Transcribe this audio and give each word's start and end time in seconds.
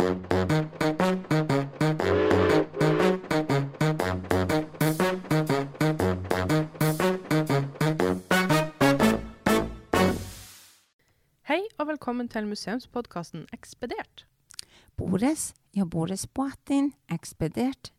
Hei 0.00 0.06
og 11.76 11.84
velkommen 11.86 12.28
til 12.32 12.48
museumspodkasten 12.48 13.44
Ekspedert. 13.52 14.24
Bores, 14.96 15.54
ja 15.76 15.84
Bores 15.84 16.26
Boatin, 16.26 16.94
ekspedert. 17.12 17.92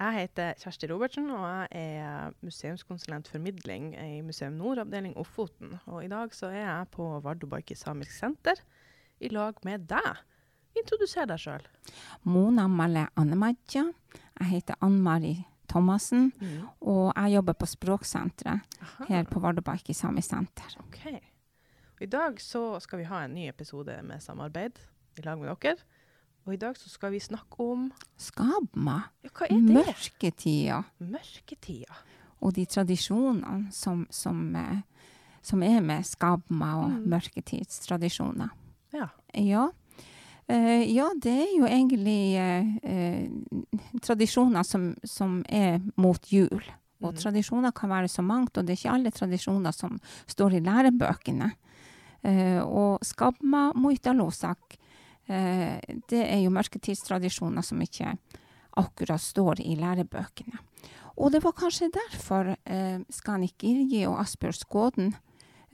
Jeg 0.00 0.12
heter 0.14 0.52
Kjersti 0.62 0.86
Robertsen, 0.92 1.30
og 1.30 1.44
jeg 1.50 1.68
er 1.72 2.30
museumskonsulent 2.40 3.28
formidling 3.28 3.92
i 4.16 4.20
Museum 4.20 4.52
Nord, 4.52 4.78
avdeling 4.78 5.16
Ofoten. 5.16 5.76
Og 5.86 6.04
i 6.04 6.08
dag 6.08 6.34
så 6.34 6.46
er 6.46 6.64
jeg 6.64 6.86
på 6.96 7.20
Vardøbaiki 7.20 7.74
samisk 7.74 8.16
senter 8.16 8.64
i 9.20 9.28
lag 9.28 9.54
med 9.64 9.86
deg. 9.88 10.16
Introduser 10.76 11.26
deg 11.30 11.38
sjøl. 11.38 11.66
Mona 12.26 12.66
Malle 12.68 13.06
Annemadja. 13.16 13.84
Jeg 14.40 14.48
heter 14.50 14.74
Ann-Mari 14.82 15.44
Thomassen, 15.70 16.32
og 16.80 17.12
jeg 17.16 17.32
jobber 17.36 17.52
på 17.58 17.66
Språksenteret 17.66 18.60
her 19.08 19.24
på 19.30 19.40
Vardøbaiki 19.40 19.94
samisk 19.94 20.28
senter. 20.34 20.74
OK. 20.82 21.20
I 22.02 22.06
dag 22.10 22.40
så 22.42 22.80
skal 22.82 22.98
vi 22.98 23.04
ha 23.08 23.22
en 23.24 23.34
ny 23.34 23.46
episode 23.48 23.94
med 24.02 24.20
samarbeid 24.22 24.78
i 25.18 25.22
lag 25.24 25.38
med 25.38 25.54
dere. 25.62 25.76
Og 26.44 26.52
i 26.52 26.56
dag 26.60 26.76
så 26.76 26.90
skal 26.92 27.14
vi 27.14 27.20
snakke 27.24 27.56
om 27.64 27.86
Skabma, 28.20 28.98
ja, 29.24 29.30
Hva 29.32 29.46
er 29.46 29.54
det? 29.54 29.78
mørketida 29.78 30.82
Mørketida. 31.00 31.94
og 32.42 32.52
de 32.54 32.66
tradisjonene 32.66 33.72
som, 33.72 34.06
som, 34.10 34.54
eh, 34.56 34.82
som 35.40 35.62
er 35.62 35.80
med 35.80 36.04
skabma 36.04 36.74
og 36.82 36.90
Mm. 36.90 37.08
mørketidstradisjoner. 37.08 38.48
Ja. 38.94 39.08
Ja. 39.34 39.68
Uh, 40.44 40.84
ja, 40.84 41.08
det 41.16 41.34
er 41.46 41.52
jo 41.56 41.66
egentlig 41.66 42.36
uh, 42.36 43.98
tradisjoner 44.04 44.66
som, 44.66 44.92
som 45.04 45.40
er 45.48 45.80
mot 45.96 46.32
jul. 46.32 46.62
Og 47.04 47.12
mm. 47.12 47.20
tradisjoner 47.20 47.74
kan 47.76 47.92
være 47.92 48.08
så 48.12 48.24
mangt, 48.24 48.56
og 48.56 48.64
det 48.64 48.74
er 48.74 48.80
ikke 48.80 48.94
alle 48.94 49.12
tradisjoner 49.12 49.74
som 49.76 49.98
står 50.30 50.58
i 50.58 50.64
lærebøkene. 50.64 51.50
Uh, 52.24 52.62
og 52.64 53.04
skabma 53.04 53.70
muitalosak, 53.76 54.80
det 55.24 56.18
er 56.20 56.42
jo 56.42 56.50
mørketidstradisjoner 56.52 57.64
som 57.64 57.78
ikke 57.80 58.10
akkurat 58.76 59.22
står 59.24 59.62
i 59.64 59.72
lærebøkene. 59.80 60.58
Og 61.16 61.30
det 61.32 61.42
var 61.44 61.54
kanskje 61.56 61.92
derfor 61.94 62.54
eh, 62.64 63.02
Skanik 63.12 63.62
Irgi 63.64 64.02
og 64.08 64.18
Asbjørn 64.24 64.58
Skåden 64.58 65.14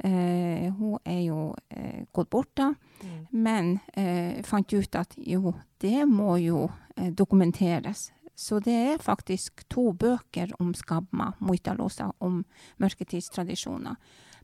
eh, 0.05 0.73
Hun 0.73 0.99
er 1.05 1.21
jo 1.27 1.55
eh, 1.71 2.05
gått 2.13 2.31
bort 2.31 2.55
da, 2.57 2.75
Mm. 3.03 3.27
men 3.33 3.79
eh, 3.97 4.43
fant 4.43 4.73
ut 4.73 4.95
at 4.95 5.15
jo, 5.17 5.55
det 5.81 6.05
må 6.09 6.37
jo 6.39 6.71
eh, 6.97 7.11
dokumenteres. 7.11 8.11
Så 8.37 8.59
det 8.61 8.75
er 8.75 8.99
faktisk 8.99 9.65
to 9.69 9.93
bøker 9.93 10.53
om 10.61 10.75
skabma, 10.75 11.33
muitalosa, 11.41 12.13
om 12.21 12.45
mørketidstradisjoner. 12.79 13.97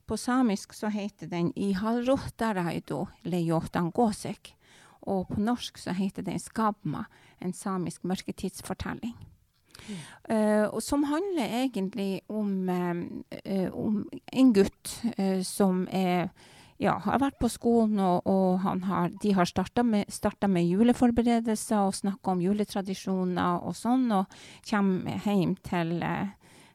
På 0.06 0.16
samisk 0.16 0.72
så 0.72 0.88
heter 0.88 1.26
den 1.26 1.52
I 1.56 1.72
halrohtaraido 1.72 3.06
lejotan 3.24 3.90
gåsek. 3.90 4.54
Og 5.06 5.28
på 5.28 5.40
norsk 5.40 5.78
så 5.78 5.92
heter 5.92 6.22
den 6.22 6.38
Skabma, 6.38 7.04
en 7.40 7.52
samisk 7.52 8.02
mørketidsfortelling. 8.04 9.14
Og 10.72 10.82
som 10.82 11.04
handler 11.06 11.52
egentlig 11.62 12.20
om, 12.28 12.68
uh, 12.68 13.68
om 13.70 14.00
en 14.32 14.52
gutt 14.56 14.92
uh, 15.18 15.42
som 15.46 15.84
er 15.94 16.28
ja, 16.82 16.96
har 17.00 17.20
vært 17.22 17.38
på 17.40 17.48
skolen, 17.48 18.00
og, 18.04 18.26
og 18.28 18.60
har, 18.60 19.12
de 19.22 19.32
har 19.32 19.48
starta 19.48 19.84
med, 19.86 20.10
med 20.52 20.66
juleforberedelser 20.66 21.86
og 21.86 21.94
snakka 21.96 22.34
om 22.34 22.42
juletradisjoner 22.44 23.64
og 23.64 23.76
sånn, 23.78 24.10
og 24.12 24.34
kommer 24.68 25.22
hjem 25.24 25.54
til 25.64 25.94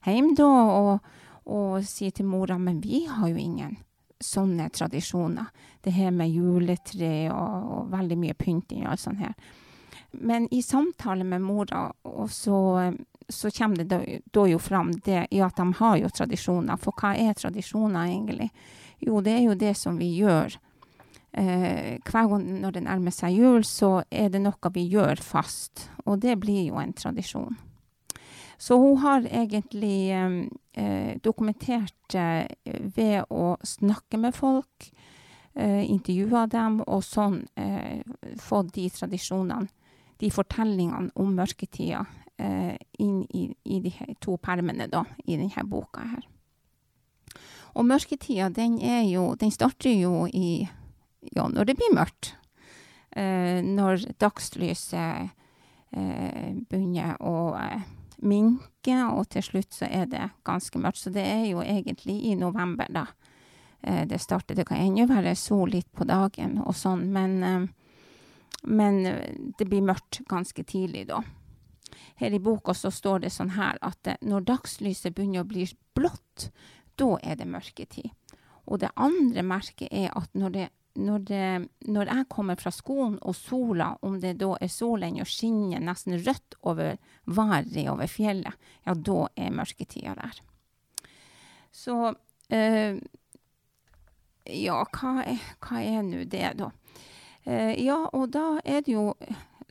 hjem 0.05 0.33
da 0.37 0.49
og, 0.49 1.13
og 1.45 1.85
sier 1.85 2.13
til 2.15 2.29
mora 2.29 2.57
men 2.57 2.81
vi 2.81 3.05
har 3.09 3.29
jo 3.29 3.37
ingen 3.37 3.77
sånne 4.21 4.69
tradisjoner. 4.69 5.49
Det 5.81 5.93
her 5.95 6.11
med 6.13 6.29
juletre 6.29 7.31
og, 7.33 7.69
og 7.73 7.91
veldig 7.93 8.17
mye 8.21 8.37
pynting 8.37 8.85
og 8.85 8.93
alt 8.93 9.03
sånt 9.03 9.21
her. 9.23 9.33
Men 10.11 10.47
i 10.53 10.61
samtale 10.63 11.23
med 11.23 11.41
mora, 11.41 11.93
så, 12.29 12.79
eh, 12.79 12.93
så 13.29 13.51
kommer 13.51 13.75
det 13.75 13.83
da, 13.83 14.01
da 14.31 14.47
jo 14.47 14.59
fram 14.59 14.91
det 14.91 15.27
ja, 15.31 15.47
at 15.47 15.55
de 15.55 15.73
har 15.73 15.97
jo 15.97 16.09
tradisjoner. 16.09 16.77
For 16.77 16.95
hva 16.97 17.13
er 17.15 17.33
tradisjoner 17.33 18.09
egentlig? 18.09 18.51
Jo, 18.99 19.21
det 19.21 19.37
er 19.37 19.45
jo 19.47 19.55
det 19.55 19.75
som 19.77 19.97
vi 19.97 20.11
gjør. 20.19 20.57
Eh, 21.31 21.97
hver 22.03 22.27
gang 22.27 22.45
når 22.61 22.75
det 22.75 22.85
nærmer 22.85 23.15
seg 23.15 23.39
jul, 23.39 23.63
så 23.63 24.01
er 24.11 24.29
det 24.29 24.43
noe 24.43 24.73
vi 24.75 24.87
gjør 24.91 25.23
fast. 25.23 25.89
Og 26.05 26.19
det 26.21 26.37
blir 26.39 26.67
jo 26.67 26.81
en 26.81 26.93
tradisjon. 26.93 27.57
Så 28.61 28.77
hun 28.77 28.99
har 29.01 29.23
egentlig 29.25 30.11
eh, 30.13 31.15
dokumentert 31.23 31.95
dokumentert 32.11 32.15
eh, 32.15 32.81
ved 32.95 33.25
å 33.29 33.57
snakke 33.63 34.17
med 34.17 34.35
folk, 34.35 34.91
eh, 35.55 35.89
intervjue 35.89 36.47
dem, 36.47 36.81
og 36.87 37.03
sånn 37.03 37.47
eh, 37.55 38.01
få 38.39 38.63
de 38.63 38.89
tradisjonene, 38.89 39.67
de 40.21 40.29
fortellingene 40.33 41.11
om 41.19 41.33
mørketida, 41.35 42.05
eh, 42.37 42.75
inn 43.01 43.23
i, 43.33 43.47
i 43.65 43.79
de 43.83 43.93
to 44.21 44.37
permene 44.41 44.87
da, 44.91 45.03
i 45.25 45.37
denne 45.39 45.65
boka 45.69 46.05
her. 46.13 46.27
Og 47.71 47.87
mørketida, 47.87 48.49
den 48.51 48.79
jo 49.07 49.35
Den 49.39 49.51
starter 49.51 49.93
jo 49.93 50.27
i 50.27 50.67
Ja, 51.35 51.47
når 51.47 51.65
det 51.65 51.75
blir 51.77 51.93
mørkt. 51.93 52.33
Eh, 53.11 53.61
når 53.61 54.07
dagslyset 54.17 55.29
eh, 55.93 56.49
begynner 56.65 57.19
å 57.21 57.53
eh, 57.59 57.83
minke, 58.25 58.95
og 59.11 59.29
til 59.29 59.43
slutt 59.45 59.75
så 59.75 59.85
er 59.85 60.07
det 60.09 60.31
ganske 60.47 60.79
mørkt. 60.81 61.03
Så 61.03 61.13
det 61.13 61.21
er 61.21 61.45
jo 61.51 61.61
egentlig 61.61 62.17
i 62.31 62.33
november, 62.35 62.89
da. 62.89 63.05
Eh, 63.83 64.07
det 64.07 64.21
starter. 64.21 64.55
Det 64.55 64.65
kan 64.65 64.81
ennå 64.81 65.05
være 65.09 65.35
sol 65.35 65.69
litt 65.69 65.91
på 65.93 66.07
dagen 66.09 66.57
og 66.61 66.73
sånn, 66.77 67.05
men, 67.13 67.43
eh, 67.43 67.67
men 68.61 69.05
eh, 69.05 69.37
det 69.57 69.67
blir 69.69 69.85
mørkt 69.85 70.21
ganske 70.29 70.63
tidlig 70.63 71.07
da. 71.09 71.21
Her 72.21 72.33
i 72.33 72.39
boka 72.39 72.73
så 72.77 72.91
står 72.93 73.25
det 73.25 73.33
sånn 73.33 73.55
her 73.55 73.79
at 73.81 74.07
eh, 74.07 74.19
når 74.21 74.45
dagslyset 74.49 75.15
begynner 75.15 75.45
å 75.45 75.49
bli 75.49 75.65
blått, 75.97 76.51
da 76.99 77.15
er 77.23 77.39
det 77.39 77.49
mørketid. 77.49 78.11
Og 78.69 78.81
det 78.83 78.91
andre 78.95 79.43
merket 79.45 79.89
er 79.89 80.11
at 80.15 80.29
når, 80.37 80.53
det, 80.53 80.67
når, 81.01 81.23
det, 81.27 81.45
når 81.89 82.11
jeg 82.13 82.27
kommer 82.29 82.59
fra 82.61 82.71
skolen 82.73 83.17
og 83.25 83.35
sola, 83.35 83.95
om 84.05 84.19
det 84.21 84.35
da 84.41 84.53
er 84.61 84.71
solen 84.71 85.17
og 85.23 85.29
skinner 85.29 85.81
nesten 85.83 86.19
rødt 86.21 86.59
over 86.61 86.99
været 87.25 87.79
over 87.89 88.11
fjellet, 88.11 88.69
ja, 88.85 88.93
da 88.93 89.25
er 89.35 89.57
mørketida 89.57 90.15
der. 90.19 90.43
Så 91.71 91.97
øh, 92.53 93.01
Ja, 94.51 94.79
hva 94.89 95.21
er, 95.21 95.41
hva 95.61 95.79
er 95.85 96.01
nå 96.01 96.23
det, 96.25 96.47
da? 96.57 96.71
Eh, 97.45 97.73
ja, 97.81 98.03
og 98.13 98.29
da 98.35 98.59
er 98.65 98.83
det 98.85 98.95
jo 98.95 99.11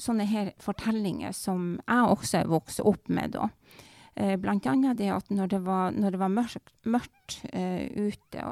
sånne 0.01 0.27
her 0.29 0.53
fortellinger 0.63 1.35
som 1.37 1.79
jeg 1.85 2.11
også 2.17 2.41
er 2.41 2.51
vokst 2.51 2.83
opp 2.87 3.11
med, 3.13 3.37
da. 3.37 3.51
Eh, 4.17 4.35
blant 4.41 4.67
annet 4.67 4.99
det 4.99 5.11
at 5.13 5.31
når 5.31 5.53
det 5.53 5.63
var, 5.67 5.95
når 5.95 6.17
det 6.17 6.21
var 6.21 6.33
mørkt, 6.35 6.73
mørkt 6.85 7.39
uh, 7.55 7.87
ute, 7.95 8.47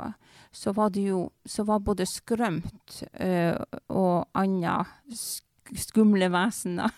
så 0.54 0.72
var 0.76 0.92
det 0.94 1.08
jo 1.08 1.24
så 1.44 1.64
var 1.66 1.82
både 1.84 2.06
skrømt 2.08 3.02
uh, 3.20 3.58
og 3.90 4.28
andre 4.38 4.84
sk 5.10 5.44
skumle 5.76 6.30
vesener 6.32 6.94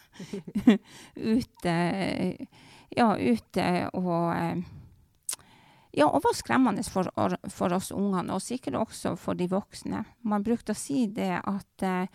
ute 1.34 1.76
Ja, 2.91 3.12
ute 3.14 3.64
og 3.94 4.32
eh, 4.34 4.62
ja, 5.96 6.06
og 6.06 6.22
var 6.22 6.36
skremmende 6.38 6.84
for, 6.86 7.08
for 7.50 7.74
oss 7.74 7.90
ungene, 7.94 8.36
og 8.36 8.44
sikkert 8.44 8.78
også 8.78 9.16
for 9.18 9.38
de 9.38 9.48
voksne. 9.50 10.04
Man 10.22 10.44
brukte 10.46 10.76
å 10.76 10.78
si 10.78 11.06
det 11.10 11.32
at 11.38 11.86
eh, 11.86 12.06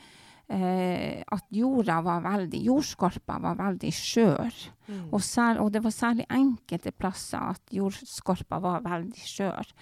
eh, 0.47 1.23
at 1.28 1.46
jorda 1.50 2.00
var 2.05 2.23
veldig, 2.26 2.61
jordskorpa 2.70 3.40
var 3.44 3.59
veldig 3.59 3.91
skjør. 3.94 4.61
Mm. 4.88 5.03
Og, 5.11 5.20
sær, 5.23 5.59
og 5.64 5.73
det 5.73 5.84
var 5.84 5.96
særlig 5.96 6.28
enkelte 6.29 6.94
plasser 6.96 7.52
at 7.55 7.76
jordskorpa 7.76 8.61
var 8.64 8.85
veldig 8.85 9.28
skjør. 9.28 9.73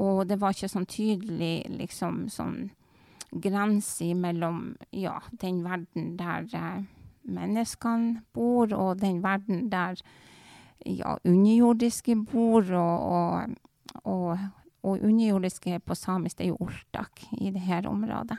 Og 0.00 0.22
det 0.28 0.38
var 0.40 0.54
ikke 0.54 0.70
sånn 0.70 0.88
tydelig 0.90 1.64
liksom 1.74 2.26
sånn 2.30 2.70
grense 3.30 4.10
mellom 4.18 4.74
ja, 4.94 5.16
den 5.42 5.62
verden 5.66 6.16
der 6.18 6.48
eh, 6.58 6.82
menneskene 7.30 8.24
bor, 8.34 8.72
og 8.74 9.00
den 9.00 9.22
verden 9.22 9.68
der 9.70 10.00
ja, 10.84 11.18
underjordiske 11.24 12.16
bor, 12.30 12.72
og, 12.72 13.10
og, 13.12 14.04
og, 14.04 14.44
og 14.82 15.04
underjordiske 15.04 15.80
på 15.84 15.96
samisk 15.98 16.40
er 16.40 16.52
jo 16.52 16.60
ortak 16.64 17.24
i 17.38 17.52
det 17.54 17.62
her 17.66 17.88
området. 17.90 18.38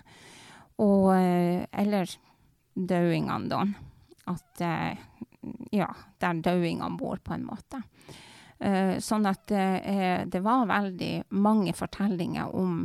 Og, 0.81 1.11
eh, 1.15 1.67
eller 1.71 2.09
dauingene, 2.73 3.49
da. 3.51 3.65
At 4.31 4.63
eh, 4.65 4.97
ja, 5.75 5.89
der 6.21 6.41
dauingene 6.41 6.97
bor, 6.97 7.21
på 7.21 7.35
en 7.35 7.45
måte. 7.45 7.83
Eh, 8.61 8.97
sånn 9.01 9.25
at 9.29 9.47
det, 9.49 10.25
det 10.31 10.41
var 10.45 10.69
veldig 10.69 11.13
mange 11.38 11.73
fortellinger 11.77 12.53
om 12.57 12.83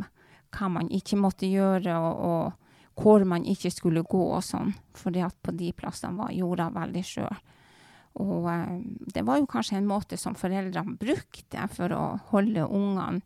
hva 0.56 0.70
man 0.72 0.88
ikke 0.92 1.18
måtte 1.20 1.48
gjøre, 1.48 1.96
og, 1.96 2.22
og 2.26 3.02
hvor 3.02 3.24
man 3.28 3.44
ikke 3.44 3.70
skulle 3.72 4.04
gå 4.08 4.22
og 4.38 4.44
sånn, 4.44 4.72
fordi 4.96 5.20
at 5.24 5.36
på 5.44 5.52
de 5.56 5.72
plassene 5.76 6.16
var 6.16 6.32
jorda 6.32 6.70
veldig 6.72 7.04
skjør. 7.04 7.42
Og 8.22 8.46
eh, 8.52 8.78
det 9.14 9.24
var 9.26 9.40
jo 9.40 9.50
kanskje 9.50 9.80
en 9.80 9.90
måte 9.90 10.18
som 10.20 10.38
foreldrene 10.38 10.96
brukte 11.00 11.66
for 11.74 11.92
å 11.92 12.04
holde 12.30 12.64
ungene 12.64 13.20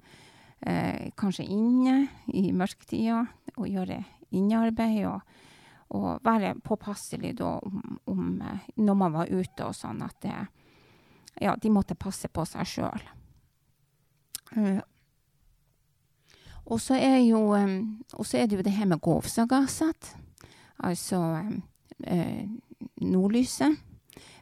eh, 0.67 1.11
kanskje 1.19 1.47
inne 1.47 2.03
i 2.35 2.51
mørketida 2.53 3.23
og 3.57 3.71
gjøre 3.71 4.03
innearbeid. 4.31 5.07
og 5.11 5.47
og 5.91 6.21
være 6.23 6.55
påpasselig 6.63 7.33
da 7.41 7.57
om, 7.59 7.99
om, 8.07 8.43
eh, 8.43 8.67
når 8.77 8.95
man 8.95 9.13
var 9.13 9.31
ute 9.31 9.67
og 9.67 9.75
sånn, 9.75 10.03
at 10.07 10.21
det, 10.23 10.35
ja, 11.43 11.57
de 11.57 11.73
måtte 11.73 11.99
passe 11.99 12.31
på 12.31 12.45
seg 12.47 12.69
sjøl. 12.69 13.09
Uh, 14.51 14.81
og 16.71 16.81
så 16.83 16.97
er, 16.99 17.19
er 17.23 18.47
det 18.51 18.57
jo 18.57 18.65
det 18.67 18.75
her 18.75 18.87
med 18.91 19.03
Govsagaset, 19.03 20.13
altså 20.79 21.19
um, 21.19 21.61
uh, 22.07 22.43
nordlyset. 23.03 23.79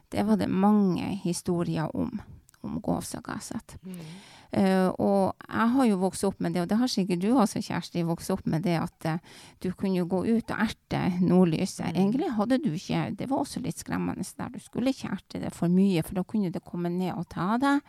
Det 0.09 0.25
var 0.25 0.39
det 0.39 0.49
mange 0.49 1.13
historier 1.23 1.89
om, 1.95 2.19
om 2.65 2.81
Govsagaset. 2.81 3.77
Mm. 3.83 4.03
Uh, 4.49 4.89
og 4.97 5.43
jeg 5.45 5.65
har 5.75 5.85
jo 5.85 5.97
vokst 6.01 6.25
opp 6.25 6.39
med 6.41 6.55
det, 6.55 6.63
og 6.63 6.69
det 6.71 6.79
har 6.79 6.89
sikkert 6.89 7.21
du 7.21 7.27
også, 7.37 7.61
Kjersti, 7.61 8.01
vokst 8.07 8.31
opp 8.33 8.47
med 8.49 8.63
det 8.65 8.79
at 8.81 9.05
uh, 9.05 9.43
du 9.61 9.69
kunne 9.77 10.07
gå 10.09 10.23
ut 10.25 10.53
og 10.55 10.63
erte 10.65 11.03
nordlyset. 11.21 11.91
Mm. 11.91 11.99
Egentlig 12.01 12.31
hadde 12.33 12.57
du 12.63 12.71
ikke 12.73 13.03
Det 13.19 13.29
var 13.29 13.43
også 13.43 13.61
litt 13.61 13.77
skremmende 13.77 14.25
der. 14.25 14.49
Du 14.49 14.57
skulle 14.63 14.89
ikke 14.89 15.13
erte 15.13 15.43
det 15.43 15.53
for 15.53 15.69
mye, 15.69 16.01
for 16.01 16.17
da 16.17 16.25
kunne 16.25 16.49
det 16.49 16.65
komme 16.65 16.89
ned 16.89 17.13
og 17.13 17.29
ta 17.29 17.59
deg. 17.61 17.85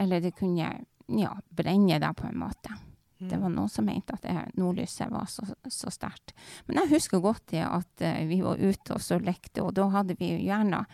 Eller 0.00 0.24
det 0.24 0.32
kunne 0.38 0.72
ja, 1.20 1.34
brenne 1.50 2.00
deg 2.00 2.16
på 2.16 2.30
en 2.30 2.40
måte. 2.46 2.80
Det 3.28 3.38
var 3.40 3.52
noen 3.52 3.68
som 3.68 3.84
mente 3.84 4.14
at 4.16 4.24
det 4.24 4.34
nordlyset 4.60 5.10
var 5.12 5.26
så, 5.28 5.44
så 5.68 5.92
sterkt. 5.92 6.32
Men 6.66 6.80
jeg 6.80 6.94
husker 6.94 7.20
godt 7.20 7.50
det 7.52 7.64
at 7.66 8.04
uh, 8.06 8.22
vi 8.30 8.40
var 8.44 8.60
ute 8.60 8.96
og 8.96 9.02
så 9.04 9.20
lekte, 9.20 9.64
og 9.64 9.74
da 9.76 9.88
hadde 9.92 10.16
vi 10.20 10.32
gjerne 10.46 10.84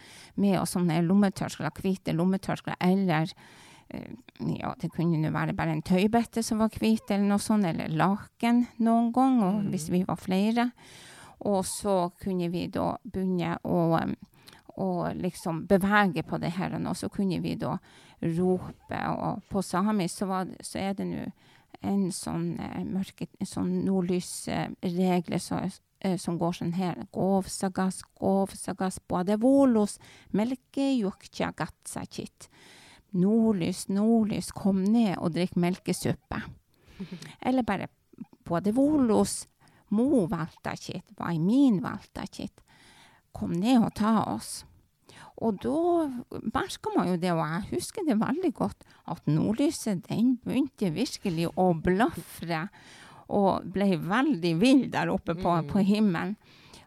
med 0.43 0.59
oss 0.61 0.75
sånne 0.75 0.99
lommetørklær, 1.07 1.75
hvite 1.79 2.17
lommetørklær, 2.17 2.79
eller 2.83 3.31
uh, 3.31 4.13
ja, 4.57 4.75
det 4.81 4.91
kunne 4.95 5.23
jo 5.23 5.35
være 5.35 5.55
bare 5.57 5.77
en 5.77 5.85
tøybette 5.87 6.43
som 6.43 6.65
var 6.65 6.75
hvit, 6.75 7.07
eller 7.11 7.29
noe 7.31 7.43
sånt, 7.43 7.69
eller 7.69 7.95
laken 7.95 8.67
noen 8.83 9.13
gang, 9.15 9.43
og 9.47 9.61
mm. 9.61 9.69
hvis 9.75 9.91
vi 9.95 10.03
var 10.09 10.19
flere. 10.21 10.71
Og 11.47 11.61
så 11.69 12.09
kunne 12.23 12.49
vi 12.51 12.67
da 12.73 12.95
begynne 13.05 13.59
å 13.69 13.83
og 14.77 15.15
liksom 15.17 15.63
bevege 15.67 16.21
på 16.23 16.39
det 16.39 16.51
her, 16.53 16.75
og 16.77 16.97
så 16.97 17.09
kunne 17.09 17.39
vi 17.41 17.55
da 17.57 17.79
rope, 18.21 18.99
og 19.09 19.45
på 19.49 19.63
samisk 19.65 20.19
så, 20.19 20.43
så 20.61 20.79
er 20.79 20.97
det 20.99 21.07
nå 21.09 21.23
en 21.87 22.09
sånn 22.15 22.57
eh, 22.63 22.83
mørke, 22.85 23.29
sånn 23.47 23.73
nordlysregler 23.87 25.43
så, 25.43 25.63
eh, 26.01 26.17
som 26.21 26.39
går 26.41 26.59
sånn 26.59 26.75
her. 26.77 26.99
Govsagas, 27.15 28.03
govsagas, 28.21 29.01
boadevolos, 29.09 29.99
melkejukja 30.37 31.53
gatsakit. 31.57 32.49
Nordlys, 33.17 33.87
nordlys, 33.89 34.53
kom 34.53 34.83
ned 34.85 35.17
og 35.17 35.33
drikk 35.37 35.57
melkesuppe. 35.57 36.43
Eller 37.41 37.65
bare 37.67 37.89
boadevolos, 38.47 39.45
mo 39.91 40.27
min 41.39 41.83
valtakit. 41.85 42.63
Kom 43.33 43.53
ned 43.53 43.83
og 43.85 43.95
ta 43.95 44.23
oss. 44.35 44.65
Og 45.45 45.59
da 45.61 45.79
merka 46.55 46.93
man 46.95 47.11
jo 47.11 47.17
det, 47.21 47.33
og 47.35 47.43
jeg 47.43 47.75
husker 47.75 48.07
det 48.07 48.19
veldig 48.21 48.53
godt, 48.57 48.87
at 49.13 49.27
nordlyset 49.29 50.07
den 50.09 50.37
begynte 50.45 50.93
virkelig 50.95 51.51
å 51.55 51.73
blafre 51.77 52.67
og 53.27 53.67
ble 53.75 53.97
veldig 53.99 54.55
vill 54.61 54.87
der 54.93 55.11
oppe 55.13 55.35
på, 55.35 55.51
mm. 55.51 55.69
på 55.73 55.83
himmelen. 55.87 56.37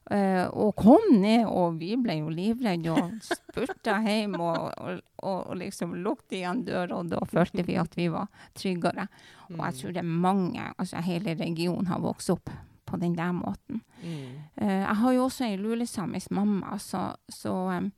Uh, 0.10 0.48
og 0.58 0.72
kom 0.80 1.04
ned, 1.22 1.44
og 1.46 1.76
vi 1.78 1.92
ble 2.02 2.16
jo 2.18 2.32
livredde 2.34 2.96
og 2.96 3.20
spurta 3.22 4.00
hjem 4.02 4.40
og, 4.40 4.72
og, 4.82 5.04
og, 5.22 5.52
liksom 5.60 5.92
lukket 6.02 6.40
igjen 6.40 6.64
døra, 6.66 6.98
og 6.98 7.12
da 7.12 7.20
følte 7.30 7.62
vi 7.68 7.76
at 7.78 7.94
vi 7.94 8.08
var 8.10 8.26
tryggere. 8.58 9.06
Og 9.52 9.60
jeg 9.60 9.78
tror 9.78 9.94
det 9.94 10.02
er 10.02 10.10
mange, 10.26 10.66
altså 10.82 11.04
hele 11.06 11.38
regionen 11.38 11.92
har 11.92 12.02
vokst 12.02 12.34
opp 12.34 12.50
på 12.90 12.98
den 12.98 13.14
der 13.20 13.36
måten. 13.38 13.84
Mm. 14.02 14.40
Uh, 14.58 14.80
jeg 14.80 14.98
har 15.04 15.14
jo 15.14 15.28
også 15.28 15.46
ei 15.46 15.62
lulesamisk 15.62 16.34
mamma, 16.34 16.80
så, 16.82 17.12
så 17.30 17.54
um, 17.78 17.92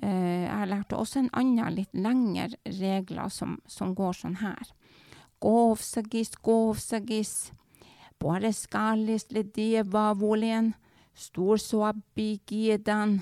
jeg 0.00 0.68
lærte 0.70 0.96
også 0.96 1.20
en 1.20 1.32
annen, 1.36 1.74
litt 1.74 1.92
lengre 1.92 2.56
regler 2.64 3.28
som, 3.28 3.58
som 3.68 3.92
går 3.94 4.16
sånn 4.16 4.38
her. 4.40 4.70
Govsagis, 5.42 6.32
govsagis, 6.40 7.52
bare 8.22 8.52
skalis 8.54 9.26
ledeva 9.34 10.12
volien, 10.14 10.72
storsoabigidan, 11.18 13.18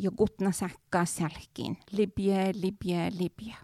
jogutna 0.00 0.52
sekka 0.52 1.06
selkin, 1.08 1.78
libje, 1.96 2.50
libje, 2.56 3.08
libje. 3.16 3.56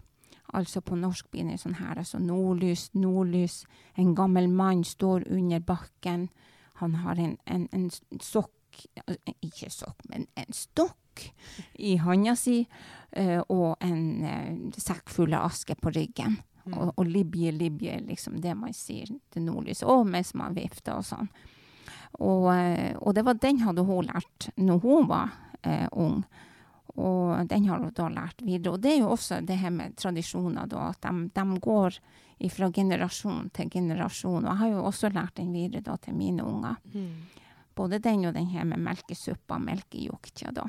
Altså 0.55 0.81
på 0.81 0.95
norsk 0.95 1.27
blir 1.31 1.49
det 1.49 1.59
sånn 1.59 1.75
her, 1.79 1.99
altså 1.99 2.19
nordlys, 2.23 2.87
nordlys, 2.95 3.65
en 3.99 4.13
gammel 4.15 4.47
mann 4.47 4.85
står 4.87 5.27
under 5.33 5.59
bakken, 5.59 6.29
han 6.79 6.93
har 7.01 7.19
en, 7.19 7.35
en, 7.45 7.67
en 7.73 8.21
sokk, 8.21 8.53
ikke 9.41 9.69
sokk, 9.73 10.05
men 10.11 10.27
en 10.37 10.53
stokk 10.55 10.97
i 11.73 11.97
hånda 11.97 12.35
si, 12.37 12.61
uh, 13.17 13.41
og 13.49 13.83
en 13.83 14.03
uh, 14.23 14.77
sekk 14.77 15.09
full 15.11 15.35
av 15.35 15.49
aske 15.51 15.77
på 15.79 15.93
ryggen. 15.95 16.39
Mm. 16.65 16.73
Og, 16.75 16.91
og 16.97 17.05
libje, 17.07 17.53
libje, 17.55 17.99
liksom 18.07 18.41
det 18.43 18.55
man 18.59 18.75
sier 18.75 19.09
til 19.33 19.45
nordlys. 19.45 19.85
Og 19.87 20.05
mens 20.09 20.33
man 20.37 20.57
vifter 20.57 20.97
og 20.97 21.07
sånn. 21.07 21.29
Og, 22.19 22.49
uh, 22.51 22.93
og, 22.99 23.13
det 23.15 23.23
var 23.27 23.39
den 23.41 23.63
hadde 23.63 23.85
hun 23.87 24.09
lært 24.11 24.51
når 24.57 24.83
hun 24.83 25.09
var 25.09 25.35
ung. 25.91 26.21
Og 26.97 27.49
den 27.49 27.65
har 27.67 27.81
hun 27.81 27.91
da 27.95 28.05
lært 28.13 28.39
videre. 28.45 28.75
Og 28.77 28.81
det 28.81 28.93
er 28.93 29.01
jo 29.01 29.09
også 29.11 29.41
det 29.43 29.57
her 29.59 29.73
med 29.73 29.97
tradisjoner, 29.99 30.69
da, 30.69 30.91
at 30.93 31.01
de, 31.03 31.27
de 31.33 31.59
går 31.59 31.97
fra 32.53 32.69
generasjon 32.71 33.49
til 33.53 33.71
generasjon. 33.73 34.45
Og 34.45 34.47
jeg 34.47 34.61
har 34.61 34.71
jo 34.71 34.85
også 34.87 35.11
lært 35.11 35.35
den 35.41 35.51
videre 35.51 35.83
da, 35.83 35.97
til 36.01 36.15
mine 36.15 36.45
unger. 36.45 36.77
Mm. 36.93 37.11
Både 37.77 38.01
den 38.03 38.25
og 38.27 38.33
den 38.35 38.49
her 38.51 38.65
med 38.65 38.81
melkesuppa, 38.83 39.59
melkejuktja, 39.61 40.51
da. 40.55 40.67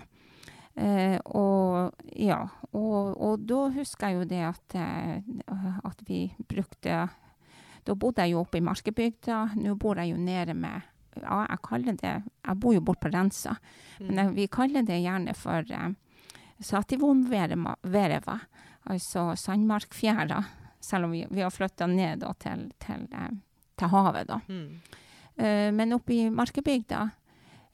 Eh, 0.79 1.17
og 1.35 2.05
ja, 2.15 2.43
og, 2.71 3.17
og, 3.17 3.41
da 3.49 3.65
husker 3.75 4.13
jeg 4.13 4.19
jo 4.21 4.27
det 4.31 4.43
at, 4.47 4.77
eh, 4.79 5.81
at 5.89 6.05
vi 6.07 6.29
brukte 6.39 7.09
Da 7.89 7.95
bodde 7.97 8.23
jeg 8.23 8.37
jo 8.37 8.43
oppe 8.45 8.61
i 8.61 8.63
Markebygda. 8.63 9.57
Nå 9.59 9.75
bor 9.81 9.99
jeg 9.99 10.13
jo 10.13 10.21
nede 10.21 10.55
med 10.55 10.85
ja, 11.23 11.47
jeg 11.49 11.59
kaller 11.65 11.97
det 11.99 12.13
Jeg 12.23 12.61
bor 12.61 12.75
jo 12.77 12.83
bort 12.85 13.01
på 13.01 13.11
Rensa, 13.11 13.57
mm. 13.99 14.07
men 14.07 14.21
jeg, 14.23 14.35
vi 14.37 14.47
kaller 14.53 14.87
det 14.87 15.01
gjerne 15.03 15.35
for 15.35 15.73
eh, 15.75 15.91
Sativonvereva, 16.59 18.39
altså 18.91 19.33
Sandmarkfjæra. 19.39 20.43
Selv 20.81 21.09
om 21.09 21.13
vi, 21.15 21.25
vi 21.31 21.43
har 21.43 21.51
flytta 21.55 21.87
ned 21.91 22.23
da, 22.23 22.33
til, 22.39 22.69
til, 22.83 23.07
eh, 23.15 23.37
til, 23.79 23.93
havet, 23.95 24.29
da. 24.29 24.41
Mm. 24.49 25.05
Uh, 25.39 25.71
men 25.75 25.95
oppe 25.95 26.17
i 26.17 26.29
Markebygda 26.35 27.07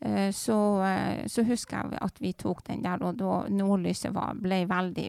Eh, 0.05 0.33
så, 0.33 0.83
eh, 0.85 1.27
så, 1.27 1.43
husker 1.43 1.81
jeg 1.81 1.99
at 2.05 2.19
vi 2.21 2.35
tok 2.37 2.65
den 2.67 2.83
der, 2.85 3.01
og 3.01 3.17
da 3.17 3.45
nordlyset 3.49 4.13
var, 4.15 4.35
ble 4.37 4.65
veldig 4.69 5.09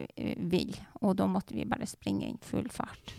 vill. 0.52 0.76
Og 1.04 1.18
da 1.20 1.28
måtte 1.28 1.56
vi 1.58 1.68
bare 1.68 1.88
springe 1.90 2.30
inn 2.30 2.40
full 2.44 2.70
fart. 2.72 3.16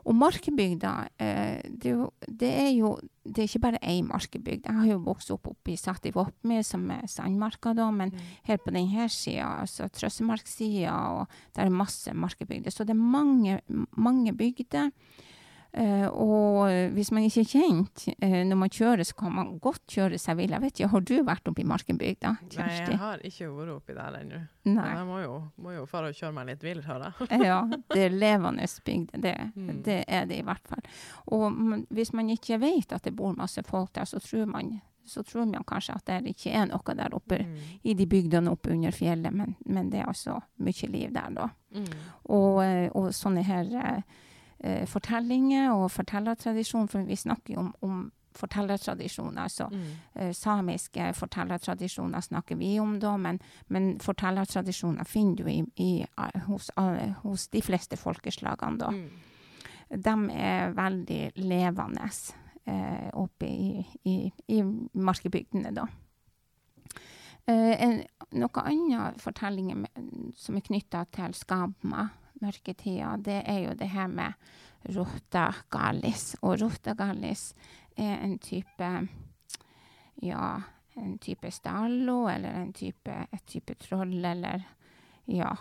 Og 0.00 0.14
Markebygda, 0.16 0.92
det, 1.20 1.90
det, 2.24 2.48
er 2.48 2.70
jo 2.72 2.94
det 3.20 3.42
er 3.42 3.48
ikke 3.50 3.62
bare 3.66 3.80
ei 3.84 3.98
markebygd. 4.02 4.64
Jeg 4.64 4.76
har 4.78 4.86
jo 4.88 5.02
vokst 5.04 5.32
opp 5.34 5.50
oppe 5.50 5.74
i 5.74 5.76
Sativopmi, 5.76 6.62
som 6.64 6.86
er 6.94 7.04
Sandmarka, 7.04 7.74
da, 7.76 7.90
men 7.92 8.08
mm. 8.14 8.30
her 8.48 8.62
på 8.64 8.72
denne 8.72 9.10
sida, 9.12 9.50
altså 9.60 9.90
Trøssemarksida, 9.92 10.94
og 11.18 11.36
der 11.56 11.68
er 11.68 11.76
masse 11.82 12.16
markebygder. 12.16 12.72
Så 12.72 12.88
det 12.88 12.96
er 12.96 13.02
mange, 13.12 13.60
mange 13.92 14.32
bygder. 14.32 14.88
Uh, 15.70 16.08
og 16.10 16.94
hvis 16.96 17.12
man 17.14 17.22
ikke 17.28 17.44
er 17.44 17.50
kjent 17.52 18.06
uh, 18.10 18.40
når 18.48 18.58
man 18.58 18.72
kjører, 18.74 19.04
så 19.06 19.14
kan 19.20 19.34
man 19.36 19.52
godt 19.62 19.84
kjøre 19.90 20.18
seg 20.18 20.40
vill. 20.40 20.50
Jeg 20.56 20.64
vet 20.64 20.74
ikke, 20.74 20.90
Har 20.94 21.04
du 21.06 21.14
vært 21.26 21.50
oppe 21.50 21.62
i 21.62 21.68
Markenbygda? 21.70 22.34
Nei, 22.56 22.68
jeg 22.80 22.98
har 22.98 23.22
ikke 23.26 23.52
vært 23.54 23.74
oppi 23.76 23.94
der 23.94 24.18
ennå. 24.20 24.42
Men 24.66 24.82
jeg 24.82 25.06
må 25.08 25.22
jo, 25.22 25.38
må 25.62 25.76
jo 25.76 25.86
fare 25.90 26.10
og 26.10 26.18
kjøre 26.18 26.34
meg 26.36 26.50
litt 26.50 26.66
vill, 26.66 26.82
hører 26.84 27.14
jeg. 27.14 27.40
ja, 27.50 27.62
det 27.94 28.02
er 28.02 28.18
levende 28.18 28.66
bygd. 28.84 29.16
Det, 29.22 29.34
mm. 29.54 29.72
det, 29.86 29.98
er 30.08 30.28
det 30.30 30.40
i 30.42 30.46
hvert 30.46 30.68
fall. 30.68 30.84
Og 31.36 31.46
man, 31.54 31.86
hvis 31.94 32.12
man 32.18 32.30
ikke 32.34 32.60
vet 32.60 32.92
at 32.92 33.06
det 33.06 33.14
bor 33.16 33.36
masse 33.38 33.62
folk 33.66 33.94
der, 33.96 34.08
så 34.10 34.20
tror 34.22 34.50
man 34.50 34.78
så 35.10 35.22
tror 35.22 35.46
man 35.48 35.64
kanskje 35.66 35.94
at 35.96 36.06
det 36.06 36.34
ikke 36.34 36.52
er 36.54 36.68
noe 36.70 36.94
der 36.94 37.14
oppe 37.16 37.40
mm. 37.42 37.54
i 37.82 37.94
de 37.98 38.06
bygdene 38.06 38.52
oppe 38.52 38.70
under 38.70 38.94
fjellet, 38.94 39.34
men, 39.34 39.56
men, 39.66 39.88
det 39.90 40.02
er 40.02 40.10
altså 40.10 40.36
mye 40.62 40.90
liv 40.92 41.10
der, 41.14 41.32
da. 41.34 41.48
Mm. 41.74 41.88
Og, 42.36 42.60
eh, 42.64 42.86
og, 42.94 43.08
sånne 43.16 43.42
her 43.46 44.02
eh, 44.60 44.86
fortellinger 44.88 45.72
og 45.74 45.90
fortellertradisjon, 45.92 46.88
for 46.88 47.06
vi 47.08 47.16
snakker 47.16 47.54
jo 47.54 47.60
om, 47.66 47.70
om 47.86 48.00
fortellertradisjoner. 48.36 49.42
Altså 49.42 49.66
mm. 49.72 49.86
eh, 50.14 50.32
samiske 50.36 51.12
fortellertradisjoner 51.18 52.20
snakker 52.20 52.56
vi 52.60 52.74
om 52.80 52.98
da, 53.02 53.16
men, 53.16 53.40
men 53.68 53.92
fortellertradisjoner 54.00 55.08
finner 55.08 55.42
du 55.42 55.50
i, 55.50 55.64
i, 55.82 55.90
hos, 56.46 56.70
hos, 57.24 57.48
de 57.48 57.62
fleste 57.62 57.98
folkeslagene 57.98 58.78
da. 58.80 58.92
Mm. 58.94 59.26
De 59.90 60.14
er 60.38 60.70
veldig 60.76 61.24
levende. 61.34 62.10
eh, 62.64 63.08
oppe 63.12 63.46
i, 63.46 63.86
i, 64.02 64.32
i 64.46 64.62
markebygdene, 64.92 65.72
da. 65.74 65.86
Eh, 67.46 67.74
en, 67.82 67.96
noe 68.38 68.64
annet 68.68 69.22
fortellinger 69.22 69.86
som 70.38 70.58
er 70.58 70.66
knytta 70.66 71.04
til 71.14 71.34
Skabma, 71.34 72.08
mørketida, 72.42 73.14
det 73.20 73.42
er 73.46 73.60
jo 73.66 73.76
det 73.78 73.90
her 73.92 74.08
med 74.10 74.92
Rota 74.96 75.50
gallis. 75.72 76.34
Og 76.42 76.60
Rota 76.62 76.94
gallis 76.98 77.50
er 77.96 78.18
en 78.24 78.38
type 78.40 78.90
ja, 80.22 80.46
en 81.00 81.18
type 81.18 81.50
stallo 81.52 82.26
eller 82.28 82.60
en 82.60 82.72
type, 82.76 83.14
et 83.32 83.46
type 83.48 83.76
troll 83.80 84.18
eller 84.24 84.66
ja 85.30 85.54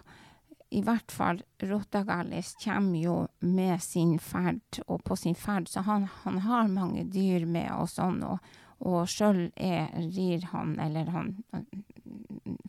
i 0.69 0.81
hvert 0.85 1.11
fall 1.11 1.41
Rotagallis 1.65 2.53
kommer 2.63 2.99
jo 2.99 3.15
med 3.39 3.81
sin 3.81 4.17
ferd, 4.21 4.81
og 4.87 5.03
på 5.03 5.15
sin 5.17 5.35
ferd 5.35 5.69
Så 5.69 5.81
han, 5.81 6.07
han 6.23 6.39
har 6.45 6.67
mange 6.67 7.05
dyr 7.09 7.45
med 7.45 7.71
og 7.73 7.89
sånn, 7.89 8.21
og, 8.23 8.37
og 8.85 9.07
sjøl 9.09 9.47
rir 9.57 10.45
han, 10.53 10.77
eller 10.79 11.09
han 11.15 11.33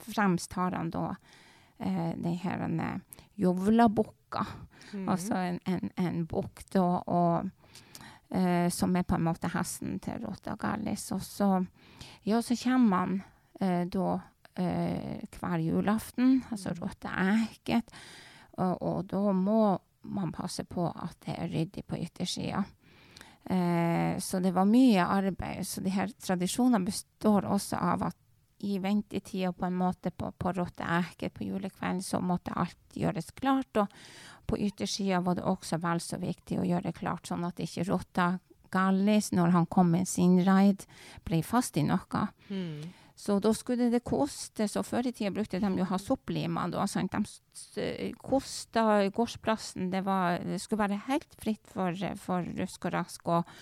Fremst 0.01 0.57
har 0.57 0.73
han 0.77 0.93
da 0.95 1.15
eh, 1.81 2.13
den 2.17 2.39
her 2.39 3.01
jovlabukka, 3.37 4.47
mm 4.93 5.09
altså 5.09 5.35
en, 5.35 5.61
en, 5.67 5.91
en 5.97 6.27
bukk 6.27 6.63
eh, 8.31 8.69
som 8.71 8.97
er 8.97 9.03
på 9.03 9.15
en 9.15 9.27
måte 9.27 9.51
hesten 9.53 9.99
til 10.03 10.25
Rotagallis. 10.25 11.13
Og 11.13 11.23
så, 11.23 11.51
ja, 12.25 12.43
så 12.43 12.57
kommer 12.63 12.97
han 12.97 13.23
eh, 13.61 13.87
da 13.87 14.19
eh, 14.59 15.23
hver 15.39 15.59
julaften, 15.59 16.43
altså 16.51 16.75
mm. 16.75 16.83
råte 16.83 17.15
eket. 17.35 17.95
Og, 18.59 18.83
og, 18.83 19.05
da 19.11 19.33
må 19.33 19.79
man 20.03 20.33
passe 20.33 20.65
på 20.65 20.87
at 20.89 21.17
det 21.27 21.37
er 21.37 21.51
ryddig 21.53 21.85
på 21.87 21.99
yttersida. 22.01 22.65
Eh, 23.45 24.19
så 24.19 24.41
det 24.41 24.53
var 24.55 24.69
mye 24.69 25.05
arbeid. 25.05 25.67
Så 25.67 25.81
de 25.85 25.93
her 25.95 26.13
tradisjonene 26.19 26.85
består 26.85 27.49
også 27.49 27.81
av 27.81 28.11
at 28.11 28.19
i 28.67 28.79
ventetida 28.83 29.53
på 29.53 29.67
en 29.67 29.79
måte 29.79 30.11
på, 30.11 30.31
på 30.33 30.53
Rotte 30.57 30.85
eket 30.85 31.35
på 31.35 31.47
julekvelden, 31.49 32.03
så 32.05 32.21
måtte 32.21 32.57
alt 32.57 32.99
gjøres 32.99 33.33
klart. 33.37 33.81
Og 33.81 33.89
på 34.51 34.59
yttersida 34.59 35.23
var 35.25 35.39
det 35.39 35.47
også 35.49 35.81
vel 35.83 36.03
så 36.05 36.21
viktig 36.21 36.61
å 36.61 36.69
gjøre 36.69 36.91
det 36.91 36.99
klart, 36.99 37.31
sånn 37.31 37.47
at 37.49 37.61
ikke 37.63 37.87
rotta 37.91 38.33
Gallis, 38.71 39.33
når 39.35 39.55
han 39.55 39.67
kom 39.67 39.91
med 39.91 40.07
sin 40.09 40.39
raid, 40.47 40.85
ble 41.27 41.43
fast 41.43 41.79
i 41.81 41.83
noe. 41.87 42.27
Mm. 42.51 42.87
Så 43.21 43.37
da 43.43 43.51
skulle 43.53 43.91
det 43.93 44.01
koste, 44.07 44.65
så 44.71 44.83
Før 44.87 45.11
i 45.11 45.13
tida 45.13 45.33
brukte 45.35 45.61
de 45.61 45.71
jo 45.77 45.85
å 45.85 45.91
ha 45.91 46.87
sant? 46.89 47.13
De 47.13 48.13
kosta 48.17 48.85
gårdsplassen. 49.13 49.91
Det, 49.93 50.01
var, 50.07 50.39
det, 50.47 50.61
skulle 50.63 50.87
være 50.87 51.03
helt 51.11 51.37
fritt 51.43 51.67
for, 51.69 51.93
for 52.23 52.47
rusk 52.57 52.89
og 52.89 52.95
rask. 52.95 53.29
Og, 53.29 53.59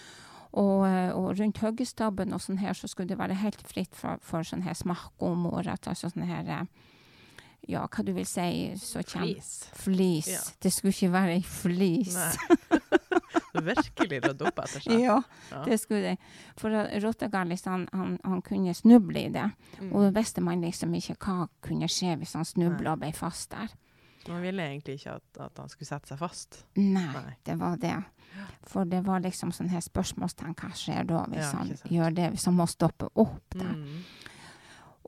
og, 0.53 0.85
og 1.15 1.33
rundt 1.39 1.61
hoggestabben 1.63 2.33
og 2.33 2.43
sånn 2.43 2.61
her, 2.63 2.77
så 2.77 2.89
skulle 2.89 3.11
det 3.11 3.21
være 3.21 3.37
helt 3.43 3.61
fritt 3.69 3.97
for, 3.97 4.21
for 4.25 4.47
sånn 4.47 4.65
her 4.65 4.77
smakkomord. 4.79 5.69
Altså 5.69 6.09
sånn 6.09 6.29
her 6.29 6.69
ja, 7.69 7.83
hva 7.85 8.05
du 8.05 8.15
vil 8.17 8.25
si 8.25 8.73
så 8.81 9.03
kjem, 9.05 9.35
Flis. 9.35 9.51
Flis. 9.77 10.29
Ja. 10.33 10.45
Det 10.63 10.73
skulle 10.73 10.95
ikke 10.95 11.13
være 11.13 11.35
ei 11.37 11.43
flis. 11.45 12.17
Virkelig 13.69 14.21
rydde 14.25 14.47
opp 14.49 14.63
etter 14.63 14.85
seg. 14.85 15.03
Ja, 15.03 15.19
ja. 15.51 15.63
det 15.67 15.79
skulle 15.83 16.13
det. 16.13 16.15
For 16.61 16.75
Rottegallis, 17.03 17.67
han, 17.69 17.87
han, 17.93 18.17
han, 18.25 18.41
kunne 18.47 18.75
snuble 18.77 19.27
i 19.27 19.33
det. 19.35 19.49
Mm. 19.81 19.93
Og 19.93 20.07
da 20.07 20.13
visste 20.17 20.45
man 20.45 20.65
liksom 20.65 20.95
ikke 20.99 21.19
hva 21.25 21.49
kunne 21.65 21.91
skje 21.93 22.17
hvis 22.21 22.37
han 22.39 22.49
snubla 22.49 22.97
og 22.97 23.05
ble 23.05 23.13
fast 23.17 23.53
der. 23.55 23.73
Man 24.29 24.45
ville 24.45 24.65
egentlig 24.69 24.99
ikke 24.99 25.17
at, 25.19 25.43
at 25.49 25.61
han 25.63 25.73
skulle 25.73 25.91
sette 25.91 26.13
seg 26.13 26.21
fast? 26.21 26.63
Nei, 26.79 27.09
Nei, 27.15 27.35
det 27.49 27.59
var 27.61 27.77
det. 27.83 27.97
For 28.69 28.89
det 28.89 29.03
var 29.07 29.23
liksom 29.25 29.53
sånn 29.57 29.71
her 29.73 29.83
spørsmålstegn. 29.85 30.57
Hva 30.59 30.73
skjer 30.77 31.07
da 31.09 31.23
hvis 31.33 31.47
ja, 31.47 31.53
han 31.59 31.95
gjør 31.99 32.19
det, 32.19 32.33
hvis 32.35 32.49
han 32.51 32.59
må 32.59 32.69
stoppe 32.71 33.09
opp 33.19 33.57
da. 33.57 33.71
Mm. 33.73 34.03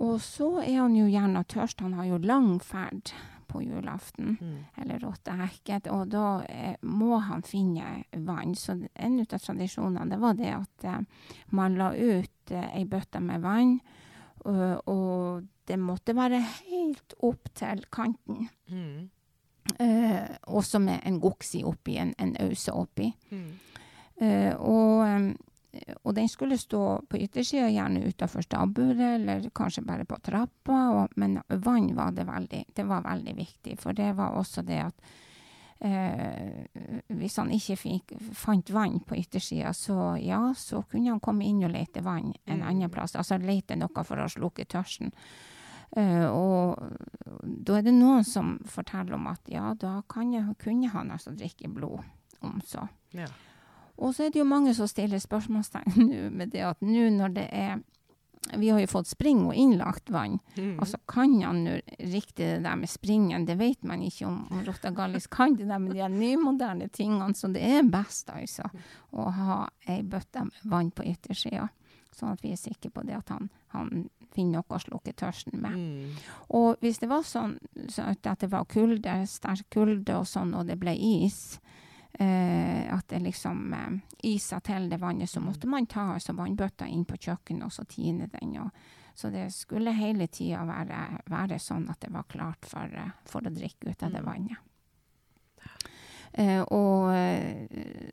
Og 0.00 0.16
så 0.24 0.54
er 0.62 0.78
han 0.80 0.96
jo 0.96 1.04
gjerne 1.10 1.44
tørst. 1.44 1.82
Han 1.84 1.98
har 1.98 2.08
jo 2.08 2.22
lang 2.24 2.54
ferd 2.64 3.12
på 3.50 3.62
julaften, 3.62 4.36
mm. 4.40 4.58
eller 4.82 5.00
rottehekket, 5.02 5.88
og 5.90 6.12
da 6.12 6.42
eh, 6.46 6.76
må 6.86 7.18
han 7.26 7.42
finne 7.42 8.04
vann. 8.26 8.54
Så 8.54 8.76
en 8.94 9.16
av 9.20 9.40
tradisjonene 9.42 10.06
det 10.12 10.20
var 10.22 10.36
det 10.38 10.52
at 10.54 10.86
eh, 10.86 11.00
man 11.58 11.78
la 11.78 11.90
ut 11.96 12.54
eh, 12.54 12.68
ei 12.78 12.84
bøtte 12.88 13.20
med 13.24 13.42
vann, 13.42 13.80
og, 14.46 14.88
og, 14.88 15.48
det 15.70 15.78
måtte 15.80 16.16
være 16.18 16.42
helt 16.42 17.14
opp 17.26 17.50
til 17.54 17.86
kanten. 17.94 18.48
Mm. 18.70 19.08
Uh, 19.78 20.26
også 20.50 20.80
med 20.82 21.04
en 21.06 21.20
goksi 21.22 21.62
oppi, 21.64 21.94
en, 22.02 22.10
en 22.18 22.34
ause 22.42 22.74
oppi. 22.74 23.12
Mm. 23.30 23.52
Uh, 24.20 24.54
og 24.58 25.36
og 26.02 26.14
den 26.14 26.28
skulle 26.28 26.58
stå 26.58 26.82
på 27.06 27.18
yttersida, 27.22 27.68
gjerne 27.70 28.02
utafor 28.02 28.42
stabburet, 28.42 29.20
eller 29.20 29.44
kanskje 29.54 29.84
bare 29.86 30.04
på 30.08 30.18
trappa. 30.18 30.78
Og, 30.96 31.12
men 31.16 31.38
vann 31.62 31.92
var 31.94 32.10
det 32.16 32.26
veldig, 32.26 32.64
det 32.74 32.86
var 32.88 33.04
veldig 33.06 33.34
viktig, 33.36 33.76
for 33.78 33.94
det 33.94 34.10
var 34.18 34.34
også 34.38 34.64
det 34.66 34.80
at 34.82 35.12
uh, 35.84 37.06
hvis 37.20 37.38
han 37.38 37.54
ikke 37.54 37.78
fikk, 37.78 38.16
fant 38.34 38.72
vann 38.74 38.98
på 39.06 39.20
yttersida, 39.20 39.70
så 39.76 40.16
ja, 40.18 40.42
så 40.58 40.82
kunne 40.90 41.14
han 41.14 41.22
komme 41.22 41.46
inn 41.46 41.62
og 41.62 41.74
lete 41.76 42.02
vann 42.02 42.32
en 42.44 42.64
mm. 42.64 42.66
annen 42.66 42.90
plass. 42.90 43.14
Altså 43.14 43.38
lete 43.38 43.78
noe 43.78 44.04
for 44.04 44.18
å 44.18 44.28
slukke 44.30 44.66
tørsten. 44.66 45.14
Uh, 45.96 46.28
og 46.30 46.82
da 47.42 47.78
er 47.78 47.86
det 47.86 47.94
noen 47.96 48.24
som 48.26 48.58
forteller 48.70 49.16
om 49.16 49.26
at 49.30 49.50
ja, 49.50 49.72
da 49.74 50.00
jeg, 50.22 50.54
kunne 50.62 50.90
han 50.92 51.10
altså 51.10 51.34
drikke 51.34 51.70
blod, 51.72 52.04
om 52.40 52.60
så. 52.64 52.86
Ja. 53.16 53.26
Og 54.00 54.14
så 54.14 54.24
er 54.24 54.32
det 54.32 54.40
jo 54.40 54.48
mange 54.48 54.72
som 54.74 54.88
stiller 54.88 55.20
spørsmålstegn 55.20 56.10
med 56.38 56.54
det 56.54 56.62
at 56.64 56.84
nå 56.84 57.08
når 57.16 57.34
det 57.36 57.48
er 57.52 57.80
vi 58.56 58.70
har 58.70 58.80
jo 58.80 58.88
fått 58.88 59.10
spring 59.10 59.42
og 59.44 59.54
innlagt 59.54 60.10
vann. 60.10 60.38
Mm. 60.56 60.78
Altså 60.80 60.98
kan 61.10 61.34
han 61.42 61.60
nå 61.64 61.74
riktig 61.98 62.46
det 62.46 62.62
der 62.64 62.78
med 62.80 62.90
springen? 62.90 63.44
Det 63.46 63.58
vet 63.60 63.82
man 63.86 64.02
ikke 64.02 64.26
om, 64.26 64.46
om 64.50 64.62
Rottagallis 64.64 65.28
kan 65.30 65.54
det 65.58 65.68
der 65.68 65.78
med 65.78 65.94
de 65.94 66.08
nymoderne 66.08 66.88
tingene. 66.88 67.34
Så 67.36 67.52
det 67.52 67.62
er 67.62 67.84
best 67.86 68.32
altså 68.32 68.70
å 69.12 69.28
ha 69.36 69.60
ei 69.86 70.00
bøtte 70.02 70.46
med 70.48 70.64
vann 70.72 70.90
på 70.90 71.04
yttersida. 71.12 71.68
Sånn 72.16 72.32
at 72.32 72.42
vi 72.42 72.54
er 72.54 72.60
sikre 72.60 72.90
på 72.90 73.04
det 73.06 73.18
at 73.20 73.30
han, 73.30 73.50
han 73.76 74.08
finner 74.34 74.60
noe 74.60 74.76
å 74.76 74.82
slukke 74.82 75.14
tørsten 75.16 75.60
med. 75.60 75.76
Mm. 75.76 76.14
Og 76.58 76.80
hvis 76.82 77.00
det 77.02 77.10
var 77.10 77.26
sånn 77.26 77.56
så 77.90 78.10
at 78.12 78.44
det 78.44 78.50
var 78.52 78.68
kulde, 78.70 79.20
sterk 79.30 79.68
kulde 79.72 80.18
og 80.20 80.28
sånn, 80.28 80.54
og 80.58 80.68
det 80.68 80.78
ble 80.80 80.94
is, 80.94 81.58
eh, 82.12 82.86
at 82.92 83.08
det 83.08 83.22
liksom 83.24 83.74
eh, 83.74 83.98
isa 84.32 84.60
til 84.64 84.88
det 84.90 85.00
vannet, 85.02 85.30
så 85.30 85.42
måtte 85.42 85.70
man 85.70 85.86
ta 85.90 86.12
altså, 86.14 86.34
vannbøtta 86.38 86.88
inn 86.88 87.04
på 87.08 87.18
kjøkkenet 87.18 87.66
og 87.68 87.74
så 87.74 87.86
tine 87.88 88.30
den. 88.32 88.56
Og, 88.62 88.70
så 89.14 89.30
det 89.30 89.50
skulle 89.52 89.92
hele 89.96 90.30
tida 90.32 90.62
være, 90.64 91.00
være, 91.28 91.58
sånn 91.60 91.88
at 91.92 92.00
det 92.00 92.12
var 92.14 92.28
klart 92.30 92.66
for, 92.68 92.88
eh, 92.88 93.14
for 93.28 93.46
å 93.46 93.54
drikke 93.54 93.90
ut 93.90 94.06
av 94.06 94.16
det 94.16 94.24
mm. 94.24 94.28
vannet. 94.30 94.66
Eh, 96.32 96.62
og 96.62 97.10
eh, 97.14 97.66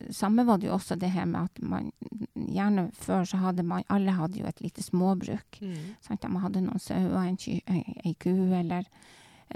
samme 0.09 0.45
var 0.47 0.57
det 0.57 0.71
jo 0.71 0.74
også 0.74 0.95
det 0.97 1.12
her 1.13 1.27
med 1.29 1.51
at 1.51 1.59
man 1.62 1.91
gjerne 2.33 2.88
før 2.97 3.27
så 3.29 3.38
hadde 3.43 3.65
man 3.67 3.86
Alle 3.93 4.15
hadde 4.17 4.39
jo 4.39 4.47
et 4.50 4.62
lite 4.62 4.83
småbruk. 4.83 5.59
Mm. 5.62 5.93
Sant? 6.01 6.25
Man 6.25 6.41
hadde 6.41 6.65
noen 6.65 6.81
sauer, 6.81 7.29
ei 7.29 8.15
ku 8.19 8.33
eller 8.33 8.88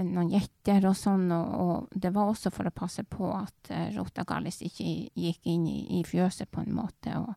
noen 0.00 0.30
gjetter 0.30 0.86
og 0.88 0.96
sånn. 0.96 1.26
Og, 1.34 1.50
og, 1.64 1.88
det 1.94 2.12
var 2.14 2.30
også 2.30 2.52
for 2.54 2.68
å 2.68 2.74
passe 2.74 3.04
på 3.04 3.32
at 3.34 3.72
uh, 3.74 3.88
rotagallis 3.96 4.62
ikke 4.64 4.86
gikk 5.10 5.50
inn 5.50 5.66
i, 5.68 5.80
i, 5.98 6.04
fjøset 6.06 6.50
på 6.50 6.62
en 6.62 6.72
måte. 6.76 7.18
Og, 7.18 7.34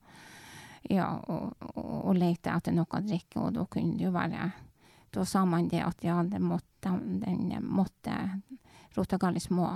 ja, 0.94 1.10
og, 1.18 1.58
og, 1.74 1.96
og 2.12 2.20
lette 2.20 2.54
etter 2.54 2.76
noe 2.76 2.86
å 2.86 3.04
drikke, 3.04 3.42
og 3.42 3.58
da 3.58 3.66
kunne 3.66 3.98
det 3.98 4.06
jo 4.06 4.14
være 4.14 4.52
Da 5.16 5.24
sa 5.26 5.46
man 5.48 5.70
det 5.72 5.82
at 5.82 6.04
ja, 6.04 6.22
det 6.24 6.42
måtte, 6.44 6.92
den 6.92 7.50
måtte 7.64 8.16
Rotagallis 8.96 9.50
må 9.54 9.68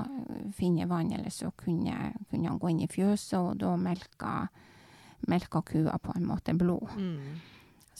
finne 0.56 0.88
vann, 0.90 1.12
eller 1.14 1.34
så 1.34 1.52
kunne, 1.52 2.14
kunne, 2.30 2.48
han 2.48 2.60
gå 2.60 2.72
inn 2.72 2.84
i 2.86 2.92
fjøset, 2.92 3.38
og 3.40 3.58
da 3.62 3.76
melka, 3.80 4.34
melka 5.28 5.62
kua 5.68 5.98
på 6.02 6.16
en 6.16 6.28
måte 6.28 6.56
blod. 6.58 6.96
Mm. 6.98 7.40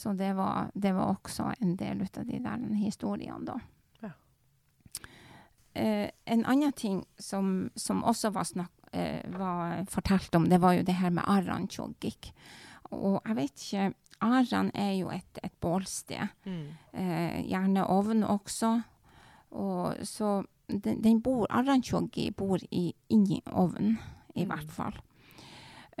Så 0.00 0.14
det 0.16 0.32
var, 0.38 0.70
det 0.74 0.94
var, 0.96 1.12
også 1.12 1.50
en 1.60 1.76
del 1.76 2.06
av 2.08 2.24
de 2.24 2.40
der 2.40 2.64
historiene, 2.80 3.44
da. 3.52 3.60
Eh, 5.72 6.10
en 6.24 6.44
annen 6.44 6.72
ting 6.72 7.04
som, 7.18 7.70
som 7.78 8.02
også 8.04 8.32
var, 8.34 8.44
snakk, 8.44 8.72
eh, 8.92 9.22
var, 9.30 9.84
fortalt 9.90 10.34
om, 10.34 10.48
det 10.50 10.58
var 10.58 10.74
jo 10.74 10.82
det 10.82 10.96
her 10.98 11.12
med 11.14 11.28
arrantjoggik. 11.30 12.32
Og 12.90 13.20
jeg 13.22 13.36
vet 13.38 13.66
ikke 13.66 13.92
Arran 14.20 14.68
er 14.76 14.92
jo 14.98 15.12
et, 15.14 15.38
et 15.42 15.54
bålsted. 15.62 16.34
Mm. 16.44 16.64
Eh, 16.92 17.38
gjerne 17.48 17.86
ovn 17.88 18.24
også. 18.26 18.74
Og 19.56 20.02
så 20.06 20.40
den, 20.78 21.00
den 21.02 21.20
bor 21.22 21.46
Arantjoki 21.50 22.30
bor 22.36 22.62
i, 22.70 22.90
inni 23.08 23.40
ovnen, 23.50 23.98
i 24.34 24.44
mm. 24.44 24.50
hvert 24.50 24.72
fall. 24.74 24.96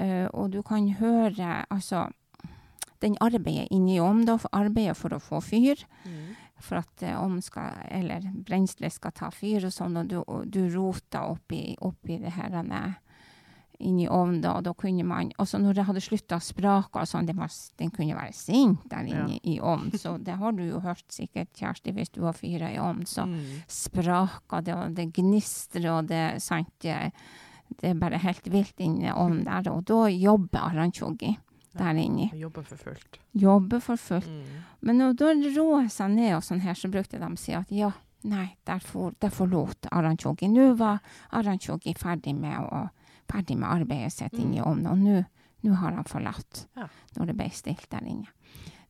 Uh, 0.00 0.26
og 0.32 0.52
du 0.54 0.62
kan 0.64 0.86
høre 0.96 1.64
Altså, 1.68 2.06
den 3.02 3.16
arbeider 3.20 3.66
inni 3.70 3.98
ovnen, 4.00 4.26
da, 4.28 4.38
arbeider 4.52 4.94
for 4.94 5.16
å 5.16 5.22
få 5.22 5.42
fyr. 5.44 5.82
Mm 6.04 6.38
for 6.60 6.80
at 6.80 7.02
uh, 7.02 7.22
ovnen 7.22 7.42
skal, 7.44 7.80
eller 7.90 8.26
brenselet 8.46 8.94
skal 8.94 9.14
ta 9.16 9.30
fyr 9.34 9.66
og 9.66 9.74
sånn, 9.74 9.96
og 10.00 10.10
du, 10.10 10.18
og 10.20 10.48
du 10.52 10.62
roter 10.72 11.32
oppi, 11.32 11.62
oppi 11.86 12.20
det 12.20 12.34
her 12.36 12.56
inn 13.80 13.98
i 14.00 14.08
ovnen. 14.08 14.44
Og 14.50 14.62
da 14.64 14.72
kunne 14.74 15.04
man, 15.04 15.30
også 15.38 15.58
når 15.60 15.74
det 15.74 15.84
hadde 15.88 16.00
slutta 16.04 16.36
å 16.36 16.44
sprake, 16.44 17.00
og 17.00 17.08
sånn, 17.08 17.26
den 17.26 17.90
kunne 17.90 18.14
være 18.16 18.32
sint 18.36 18.84
der 18.90 19.04
inne 19.08 19.34
Ja. 19.34 19.38
i 19.44 19.58
ovnen. 19.60 19.90
Så 19.98 20.16
det 20.22 20.36
har 20.38 20.52
du 20.52 20.62
jo 20.68 20.80
hørt 20.80 21.04
sikkert, 21.08 21.52
Kjersti, 21.56 21.92
hvis 21.92 22.10
du 22.12 22.22
har 22.22 22.32
fyra 22.32 22.70
i 22.72 22.78
ovnen. 22.78 23.06
Så 23.06 23.24
Mm. 23.26 23.62
spraker 23.68 24.62
det, 24.64 24.74
og 24.74 24.94
det 24.94 25.12
gnistrer, 25.12 25.90
og 25.98 26.06
det 26.08 26.42
sant, 26.42 26.68
det, 26.80 27.12
det 27.80 27.90
er 27.90 27.94
bare 27.94 28.18
helt 28.18 28.44
vilt 28.50 28.76
inni 28.82 29.10
ovnen 29.12 29.44
der. 29.44 29.70
Og 29.72 29.84
da 29.84 30.06
jobber 30.08 30.58
aransjogi 30.70 31.36
der. 31.76 31.94
Jeg 32.32 32.40
jobber 32.40 32.62
for 32.66 32.76
fullt. 32.76 33.18
Jobber 33.34 33.80
for 33.80 33.96
fullt. 33.96 34.26
Mm. 34.26 34.62
Men 34.82 34.98
når 34.98 35.16
da 35.16 35.26
roer 35.60 35.88
seg 35.88 36.10
ned 36.10 36.34
og 36.34 36.42
sånn 36.42 36.60
her, 36.60 36.74
så 36.74 36.90
brukte 36.90 37.18
de 37.18 37.24
å 37.26 37.38
si 37.38 37.52
at 37.54 37.70
ja, 37.70 37.92
nei, 38.24 38.56
der, 38.66 38.80
for, 38.80 39.12
der 39.20 39.30
forlot 39.30 39.86
aransjogi. 39.92 40.48
Nå 40.50 40.76
var 40.76 40.98
aransjogi 41.32 41.94
ferdig 41.96 42.34
med, 42.36 42.58
å, 42.58 42.90
ferdig 43.30 43.56
med 43.58 43.70
arbeidet 43.70 44.12
sitt 44.12 44.32
Mm. 44.34 44.40
inni 44.42 44.60
ovnen, 44.60 44.86
og 44.90 44.98
nå, 44.98 45.24
nå 45.62 45.74
har 45.80 45.92
han 45.96 46.04
forlatt. 46.04 46.66
Ja. 46.76 46.88
Når 47.16 47.26
det 47.30 47.36
ble 47.36 47.50
stilt 47.50 47.88
der 47.90 48.04
inne. 48.06 48.28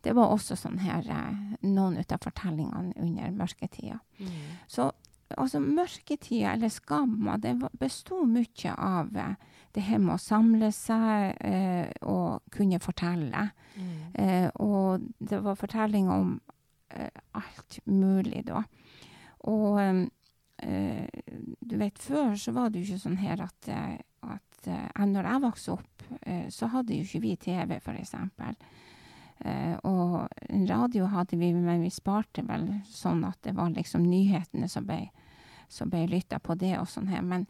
Det 0.03 0.15
var 0.17 0.33
også 0.33 0.57
sånn 0.57 0.79
her, 0.81 1.05
eh, 1.05 1.57
noen 1.69 1.99
av 2.01 2.19
fortellingene 2.25 2.95
under 2.97 3.31
mørketida. 3.37 3.99
Mm. 4.19 4.29
Så 4.67 4.91
altså, 5.37 5.61
mørketida, 5.61 6.55
eller 6.55 6.69
skamma, 6.73 7.37
det 7.39 7.53
besto 7.79 8.25
mye 8.27 8.73
av 8.79 9.15
eh, 9.17 9.35
det 9.75 9.83
her 9.83 9.99
med 9.99 10.15
å 10.15 10.19
samle 10.19 10.73
seg 10.73 11.37
eh, 11.45 11.93
og 12.03 12.41
kunne 12.51 12.81
fortelle. 12.81 13.51
Mm. 13.77 14.15
Eh, 14.15 14.51
og 14.59 15.05
det 15.21 15.43
var 15.45 15.55
fortellinger 15.61 16.11
om 16.17 16.41
eh, 16.91 17.11
alt 17.35 17.79
mulig, 17.87 18.47
da. 18.47 18.65
Og 19.45 19.79
eh, 20.63 21.07
du 21.61 21.77
vet, 21.77 21.99
før 21.99 22.35
så 22.37 22.53
var 22.57 22.71
det 22.71 22.81
jo 22.83 22.95
ikke 22.95 23.05
sånn 23.05 23.21
her 23.21 23.41
at, 23.47 23.69
at 24.23 24.67
eh, 24.69 25.07
Når 25.07 25.25
jeg 25.25 25.43
vokste 25.43 25.73
opp, 25.73 26.03
eh, 26.23 26.49
så 26.53 26.67
hadde 26.69 26.95
jo 26.95 27.03
ikke 27.07 27.21
vi 27.25 27.37
TV, 27.37 27.79
eksempel. 27.97 28.55
Eh, 29.41 29.77
og 29.89 30.29
radio 30.69 31.07
hadde 31.07 31.39
vi, 31.41 31.53
men 31.55 31.81
vi 31.83 31.91
sparte 31.91 32.43
vel 32.45 32.67
sånn 32.85 33.25
at 33.25 33.39
det 33.43 33.55
var 33.57 33.71
liksom 33.71 34.03
nyhetene 34.05 34.69
som 34.69 34.85
ble, 34.85 35.07
som 35.69 35.89
ble 35.91 36.07
lytta 36.07 36.39
på 36.39 36.55
det 36.61 36.75
og 36.79 36.89
sånn 36.89 37.09
her. 37.09 37.23
Men, 37.23 37.47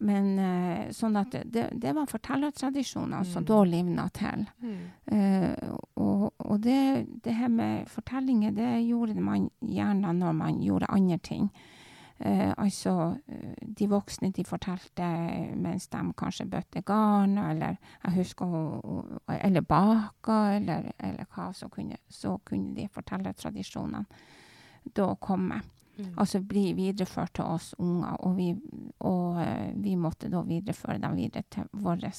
men 0.00 0.38
eh, 0.38 0.90
sånn 0.94 1.16
at 1.18 1.32
det, 1.34 1.42
det, 1.50 1.66
det 1.82 1.96
var 1.96 2.06
fortellertradisjoner 2.06 3.24
som 3.24 3.42
Mm. 3.42 3.48
da 3.50 3.64
livna 3.64 4.08
til. 4.14 4.46
Mm. 4.62 4.78
Eh, 5.06 5.70
og 5.96 6.30
og 6.50 6.60
det, 6.60 7.06
det 7.22 7.34
her 7.34 7.48
med 7.48 7.86
fortellinger, 7.88 8.50
det 8.50 8.70
gjorde 8.88 9.20
man 9.22 9.50
gjerne 9.62 10.10
når 10.18 10.32
man 10.34 10.56
gjorde 10.62 10.88
andre 10.90 11.18
ting. 11.18 11.50
Eh, 12.22 12.52
altså, 12.56 13.16
eh, 13.28 13.66
de 13.78 13.86
voksne 13.88 14.28
de 14.36 14.44
fortalte 14.44 15.06
mens 15.56 15.86
de 15.88 16.00
kanskje 16.12 16.44
bøtte 16.52 16.82
garn, 16.84 17.38
eller 17.38 17.78
jeg 18.04 18.12
husker 18.14 18.56
Eller 19.40 19.60
baka, 19.60 20.56
eller, 20.56 20.92
eller 20.98 21.24
hva. 21.34 21.52
Så 21.52 21.68
kunne, 21.68 21.96
så 22.08 22.38
kunne 22.44 22.74
de 22.74 22.88
fortellertradisjonene 22.88 24.04
da 24.96 25.14
komme. 25.14 25.62
Mm. 25.96 26.12
Altså 26.16 26.40
bli 26.40 26.72
videreført 26.72 27.34
til 27.34 27.44
oss 27.44 27.74
unger, 27.78 28.16
og 28.20 28.36
vi, 28.36 28.54
og, 28.98 29.40
uh, 29.40 29.72
vi 29.74 29.96
måtte 29.96 30.28
da 30.28 30.42
videreføre 30.42 30.98
dem 30.98 31.16
videre 31.16 31.42
til 31.50 31.68
våre 31.72 32.12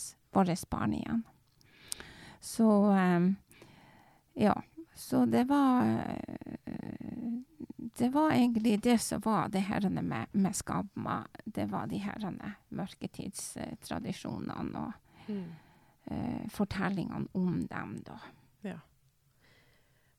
barn 0.70 0.94
igjen. 0.94 1.24
Så 2.40 2.68
um, 2.90 3.36
ja. 4.36 4.54
Så 4.96 5.26
det 5.26 5.44
var 5.50 5.86
eh, 5.86 6.51
Det 8.02 8.08
var 8.10 8.32
egentlig 8.34 8.80
det 8.82 8.96
som 9.04 9.22
var 9.22 9.50
det 9.54 9.60
her 9.68 9.86
med, 9.90 10.28
med 10.34 10.56
skabma. 10.58 11.20
Det 11.46 11.68
var 11.70 11.88
de 11.92 12.00
her 12.02 12.24
mørketidstradisjonene 12.70 14.86
og 14.88 14.94
Mm. 15.28 15.52
eh, 16.08 16.48
fortellingene 16.50 17.28
om 17.38 17.68
dem, 17.68 18.00
da. 18.06 18.20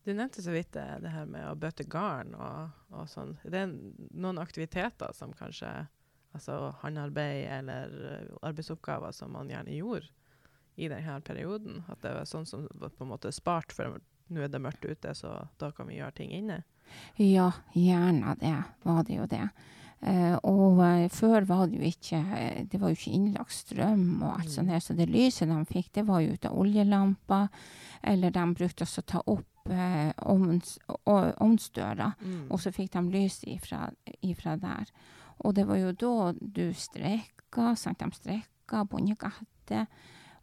Du 0.05 0.13
nevnte 0.15 0.43
så 0.43 0.51
vidt 0.51 0.73
det, 0.73 0.99
det 1.03 1.11
her 1.11 1.27
med 1.27 1.47
å 1.47 1.55
bøte 1.59 1.85
garn 1.87 2.35
og, 2.35 2.71
og 2.91 3.07
sånn. 3.11 3.37
Det 3.45 3.59
er 3.61 3.75
noen 4.11 4.39
aktiviteter 4.43 5.13
som 5.15 5.33
kanskje 5.33 5.87
Altså 6.33 6.71
håndarbeid 6.81 7.45
eller 7.59 7.91
eh, 8.09 8.29
arbeidsoppgaver 8.41 9.13
som 9.13 9.35
man 9.35 9.51
gjerne 9.53 9.75
gjorde 9.77 10.07
i 10.81 10.87
denne 10.89 11.19
perioden. 11.21 11.83
At 11.93 12.01
det 12.01 12.15
var 12.17 12.25
sånn 12.25 12.47
som 12.49 12.63
var 12.73 12.89
på 12.89 13.05
en 13.05 13.11
måte 13.11 13.29
spart, 13.37 13.69
for 13.77 13.99
nå 14.33 14.41
er 14.41 14.49
det 14.49 14.63
mørkt 14.65 14.87
ute, 14.89 15.13
så 15.13 15.35
da 15.61 15.69
kan 15.77 15.91
vi 15.91 15.99
gjøre 15.99 16.15
ting 16.17 16.33
inne. 16.33 16.63
Ja, 17.19 17.51
gjerne 17.75 18.37
det, 18.41 18.57
var 18.85 19.03
det 19.05 19.17
jo 19.17 19.27
det. 19.27 19.49
Uh, 20.03 20.35
og 20.43 20.81
uh, 20.83 21.09
før 21.15 21.45
var 21.47 21.69
det 21.71 21.79
jo 21.79 21.87
ikke 21.87 22.19
eh, 22.35 22.65
Det 22.67 22.81
var 22.81 22.91
jo 22.91 22.97
ikke 22.97 23.13
innlagt 23.15 23.53
strøm 23.55 24.23
og 24.23 24.33
alt 24.33 24.49
Mm. 24.49 24.51
sånt 24.51 24.69
her, 24.75 24.81
så 24.83 24.97
det 24.99 25.07
lyset 25.09 25.47
de 25.49 25.65
fikk, 25.65 25.93
det 25.95 26.03
var 26.09 26.21
jo 26.21 26.33
ut 26.33 26.45
av 26.49 26.57
oljelamper, 26.59 27.49
eller 28.03 28.31
de 28.35 28.47
brukte 28.55 28.83
også 28.83 29.01
å 29.05 29.07
ta 29.07 29.21
opp 29.31 29.71
uh, 29.71 30.11
ovns, 30.27 30.79
ovnsdøra, 31.07 32.15
Mm. 32.21 32.47
og 32.51 32.59
så 32.61 32.73
fikk 32.75 32.91
de 32.93 33.03
lys 33.13 33.45
ifra, 33.47 33.91
ifra 34.23 34.57
der. 34.59 34.91
Og 35.45 35.55
det 35.55 35.67
var 35.69 35.77
jo 35.79 35.93
da 35.93 36.33
du 36.41 36.73
strekka, 36.75 37.77
sant, 37.77 37.99
de 37.99 38.11
strekka, 38.11 38.85
bondegate, 38.85 39.87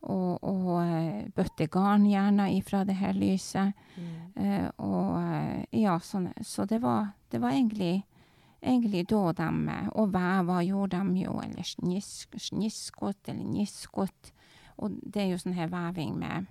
og, 0.01 0.43
og 0.43 0.75
eh, 0.83 1.25
bøtte 1.35 1.67
garn 1.71 2.05
gjerne 2.07 2.49
ifra 2.55 2.83
det 2.87 2.95
her 2.99 3.17
lyset. 3.17 3.73
Mm. 3.97 4.13
Eh, 4.35 4.67
og 4.77 5.17
eh, 5.19 5.81
ja, 5.81 5.97
sånn, 5.99 6.29
så 6.45 6.65
det 6.69 6.81
var, 6.83 7.11
det 7.31 7.41
var 7.43 7.55
egentlig, 7.55 8.05
egentlig 8.61 9.05
da 9.11 9.33
de 9.33 9.79
Og 9.95 10.13
veva 10.13 10.61
gjorde 10.63 11.03
de 11.03 11.25
jo, 11.25 11.39
eller 11.43 11.67
snisk, 11.67 12.39
sniskot 12.39 13.27
eller 13.27 13.43
niskot. 13.43 14.31
Og 14.77 14.95
det 15.03 15.25
er 15.25 15.29
jo 15.33 15.41
sånn 15.41 15.57
her 15.59 15.67
veving 15.71 16.15
med 16.19 16.47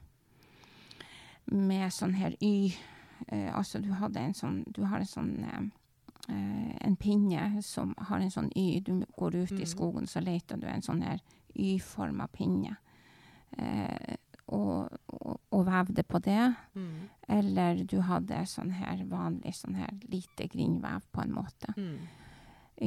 med 1.51 1.93
sånn 1.93 2.15
her 2.19 2.35
y. 2.45 2.75
Eh, 3.29 3.49
altså 3.57 3.81
du 3.83 3.91
hadde 3.99 4.21
en 4.21 4.35
sånn 4.37 4.63
Du 4.71 4.85
har 4.87 5.01
en 5.01 5.09
sånn 5.09 5.33
eh, 5.49 5.65
en 6.29 6.97
pinne 7.01 7.63
som 7.65 7.95
har 8.11 8.21
en 8.21 8.31
sånn 8.31 8.51
y. 8.55 8.81
Du 8.85 9.01
går 9.17 9.37
ut 9.43 9.53
i 9.57 9.67
skogen, 9.67 10.07
så 10.07 10.21
leter 10.21 10.61
du 10.61 10.67
en 10.69 10.85
sånn 10.85 11.03
her 11.03 11.23
y-forma 11.55 12.29
pinne. 12.29 12.77
Eh, 13.57 14.17
og, 14.49 14.89
og, 15.13 15.41
og 15.53 15.67
vevde 15.67 16.03
på 16.09 16.21
det. 16.25 16.55
Mm. 16.75 17.09
Eller 17.29 17.83
du 17.85 17.99
hadde 18.05 18.45
sånn 18.49 18.73
her 18.79 19.03
vanlig 19.09 19.55
sånn 19.59 19.77
her 19.77 19.93
lite 20.09 20.49
grindvev, 20.49 21.05
på 21.13 21.25
en 21.25 21.35
måte. 21.37 21.75
Mm. 21.77 21.99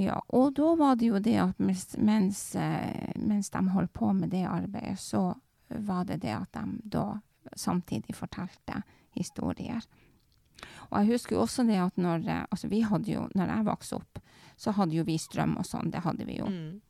Ja, 0.02 0.22
og 0.32 0.54
da 0.56 0.72
var 0.80 0.96
det 0.96 1.10
jo 1.10 1.20
det 1.20 1.36
at 1.44 1.60
mens, 1.60 1.90
mens, 2.00 2.44
eh, 2.56 3.12
mens 3.20 3.52
de 3.52 3.62
holdt 3.76 3.94
på 3.94 4.14
med 4.16 4.32
det 4.32 4.46
arbeidet, 4.48 5.00
så 5.04 5.34
var 5.68 6.06
det 6.08 6.22
det 6.24 6.34
at 6.34 6.56
de 6.56 6.80
da 6.96 7.06
samtidig 7.58 8.16
fortalte 8.16 8.82
historier. 9.18 9.84
Og 10.90 11.02
jeg 11.02 11.12
husker 11.14 11.36
jo 11.36 11.44
også 11.44 11.66
det 11.68 11.80
at 11.82 11.98
når 12.00 12.28
eh, 12.30 12.46
Altså, 12.52 12.68
vi 12.70 12.82
hadde 12.86 13.10
jo 13.10 13.24
Når 13.34 13.50
jeg 13.50 13.66
vokste 13.66 13.96
opp, 13.98 14.20
så 14.58 14.72
hadde 14.78 14.94
jo 14.94 15.04
vi 15.08 15.18
strøm 15.18 15.56
og 15.58 15.66
sånn. 15.66 15.90
Det 15.92 16.04
hadde 16.06 16.26
vi 16.28 16.38
jo. 16.38 16.46
Mm. 16.46 16.82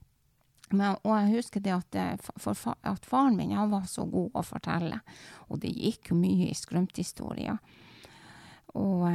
Men, 0.71 0.97
og 1.03 1.15
jeg 1.17 1.37
husker 1.37 1.63
det 1.63 1.73
at, 1.75 1.95
eh, 1.99 2.31
for, 2.39 2.75
at 2.87 3.07
faren 3.07 3.37
min 3.37 3.53
han 3.55 3.71
var 3.73 3.87
så 3.89 4.05
god 4.09 4.35
å 4.37 4.43
fortelle. 4.45 5.01
Og 5.49 5.61
det 5.63 5.73
gikk 5.75 6.11
jo 6.11 6.19
mye 6.19 6.49
i 6.49 6.57
skrømthistorier. 6.57 7.57
Og, 8.79 9.07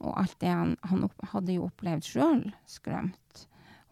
og 0.00 0.12
alt 0.16 0.38
det 0.40 0.52
han, 0.52 0.76
han 0.88 1.04
opp, 1.04 1.26
hadde 1.34 1.58
jo 1.58 1.66
opplevd 1.68 2.08
sjøl, 2.08 2.46
skrømt. 2.70 3.44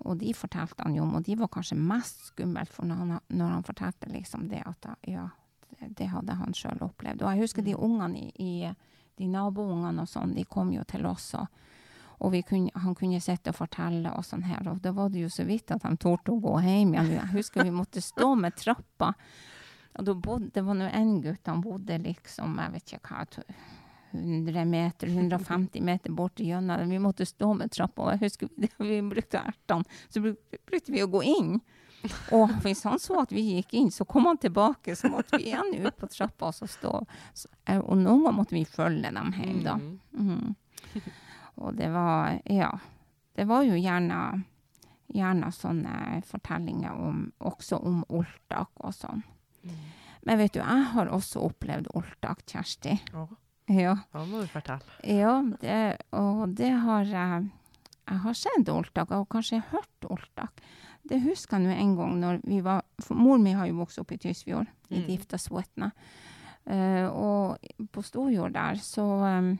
Og 0.02 0.18
de 0.18 0.32
fortalte 0.34 0.82
han 0.82 0.96
jo 0.96 1.04
om, 1.04 1.18
og 1.18 1.26
de 1.26 1.36
var 1.38 1.50
kanskje 1.52 1.78
mest 1.78 2.24
skummelt 2.32 2.72
for 2.72 2.88
når 2.88 3.02
han, 3.02 3.12
når 3.30 3.52
han 3.56 3.66
fortalte 3.66 4.10
liksom 4.10 4.48
det 4.50 4.64
at 4.66 4.88
ja, 5.06 5.28
det, 5.70 5.92
det 6.00 6.08
hadde 6.10 6.38
han 6.40 6.56
sjøl 6.56 6.82
opplevd. 6.88 7.22
Og 7.22 7.30
jeg 7.30 7.44
husker 7.44 7.66
de 7.66 7.76
ungene 7.76 8.24
i, 8.32 8.32
i 8.42 8.72
de 9.20 9.28
naboungene 9.30 10.02
og 10.02 10.10
sånn, 10.10 10.34
de 10.34 10.46
kom 10.48 10.72
jo 10.74 10.82
til 10.88 11.06
oss 11.06 11.32
og 11.38 11.46
og 12.22 12.30
vi 12.32 12.40
kunne, 12.46 12.70
han 12.78 12.94
kunne 12.94 13.18
sitte 13.20 13.50
og 13.50 13.56
fortelle 13.58 14.12
og 14.14 14.22
sånn 14.24 14.44
her, 14.46 14.62
og 14.70 14.78
da 14.84 14.92
var 14.94 15.10
det 15.10 15.24
jo 15.24 15.30
så 15.32 15.44
vidt 15.48 15.72
at 15.74 15.82
han 15.82 15.96
torde 15.98 16.30
å 16.34 16.40
gå 16.40 16.52
hjem 16.62 16.94
igjen. 16.94 17.12
Jeg 17.18 17.32
husker 17.34 17.66
vi 17.66 17.74
måtte 17.74 18.02
stå 18.04 18.28
med 18.38 18.54
trappa, 18.56 19.12
og 19.98 20.06
da 20.06 20.14
bodde, 20.14 20.52
det 20.54 20.62
var 20.64 20.78
nå 20.78 20.86
en 20.88 21.16
gutt, 21.24 21.42
han 21.50 21.60
bodde 21.64 21.98
liksom, 22.06 22.54
jeg 22.62 22.72
vet 22.78 22.94
ikke 22.94 23.10
hva, 23.10 23.26
to- 23.34 23.46
100 24.12 24.64
meter, 24.68 25.08
150 25.08 25.80
meter 25.80 26.12
bort 26.12 26.36
gjennom, 26.44 26.82
vi 26.90 26.98
måtte 27.00 27.24
stå 27.26 27.54
med 27.56 27.70
trappa, 27.72 28.02
og 28.06 28.10
jeg 28.12 28.26
husker 28.26 28.50
vi, 28.56 28.98
brukte 29.14 29.40
ertene, 29.40 29.84
så 30.12 30.20
brukte 30.22 30.92
vi 30.92 31.02
å 31.02 31.08
gå 31.10 31.22
inn. 31.32 31.54
Og 32.34 32.50
hvis 32.64 32.82
han 32.84 32.98
så 32.98 33.20
at 33.22 33.30
vi 33.32 33.44
gikk 33.56 33.72
inn, 33.78 33.90
så 33.94 34.04
kom 34.04 34.26
han 34.26 34.38
tilbake, 34.42 34.96
så 34.98 35.08
måtte 35.12 35.38
vi 35.38 35.52
igjen 35.52 35.74
ut 35.86 35.96
på 36.00 36.08
trappa 36.10 36.48
og 36.50 36.56
så 36.56 36.66
stå. 36.68 36.92
Så, 37.32 37.48
eh, 37.70 37.78
og 37.78 37.94
noen 38.00 38.24
ganger 38.24 38.36
måtte 38.40 38.56
vi 38.56 38.64
følge 38.66 39.12
dem 39.14 39.30
hjem 39.38 39.60
da. 39.64 39.76
Mm. 40.18 40.54
Og 41.62 41.76
det 41.78 41.88
var, 41.94 42.40
ja, 42.50 42.70
det 43.38 43.46
var 43.48 43.62
jo 43.66 43.78
gjerne, 43.78 44.18
gjerne 45.14 45.50
sånne 45.54 46.20
fortellinger 46.26 46.92
om, 46.98 47.24
også 47.38 47.78
om 47.78 48.02
Oltak 48.10 48.70
og 48.82 48.94
sånn. 48.96 49.22
Mm. 49.62 49.80
Men 50.26 50.38
vet 50.38 50.54
du, 50.54 50.60
jeg 50.62 50.90
har 50.92 51.10
også 51.14 51.42
opplevd 51.48 51.88
Oltak, 51.98 52.44
Kjersti. 52.50 52.98
Oh. 53.14 53.30
Ja, 53.70 53.94
da 54.12 54.24
må 54.26 54.42
du 54.42 54.48
fortelle. 54.50 54.82
ja 55.06 55.36
det, 55.62 55.96
og 56.18 56.48
det 56.58 56.72
har 56.82 57.06
jeg, 57.06 57.44
jeg 58.10 58.22
har 58.24 58.34
sett 58.36 58.68
Oltak, 58.74 59.14
og 59.14 59.28
kanskje 59.30 59.62
hørt 59.70 60.08
Oltak. 60.10 60.60
det 61.08 61.20
husker 61.22 61.58
jeg 61.58 61.66
nå 61.66 61.74
en 61.74 61.94
gang 61.98 62.18
når 62.20 62.40
vi 62.42 62.60
var 62.62 62.82
for 63.02 63.18
Mor 63.18 63.38
mi 63.38 63.54
har 63.54 63.66
jo 63.70 63.78
vokst 63.78 63.98
opp 64.02 64.12
i 64.12 64.18
Tysfjord, 64.18 64.66
i 64.90 64.98
Mm. 65.02 65.06
Diftasvatnet. 65.08 65.92
Uh, 66.66 67.08
og 67.10 67.88
på 67.90 68.02
Storjord 68.06 68.52
der 68.54 68.76
så 68.78 69.02
um, 69.02 69.48
eh, 69.52 69.56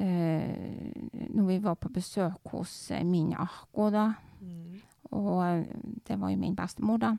Når 0.00 1.46
vi 1.46 1.58
var 1.62 1.74
på 1.76 1.88
besøk 1.92 2.38
hos 2.52 2.90
eh, 2.90 3.04
min 3.04 3.34
ahko, 3.38 3.90
da, 3.90 4.12
Mm. 4.44 4.80
og 5.12 5.42
eh, 5.46 5.64
det 6.06 6.18
var 6.20 6.30
jo 6.30 6.36
min 6.36 6.54
bestemor, 6.56 6.98
da. 7.00 7.16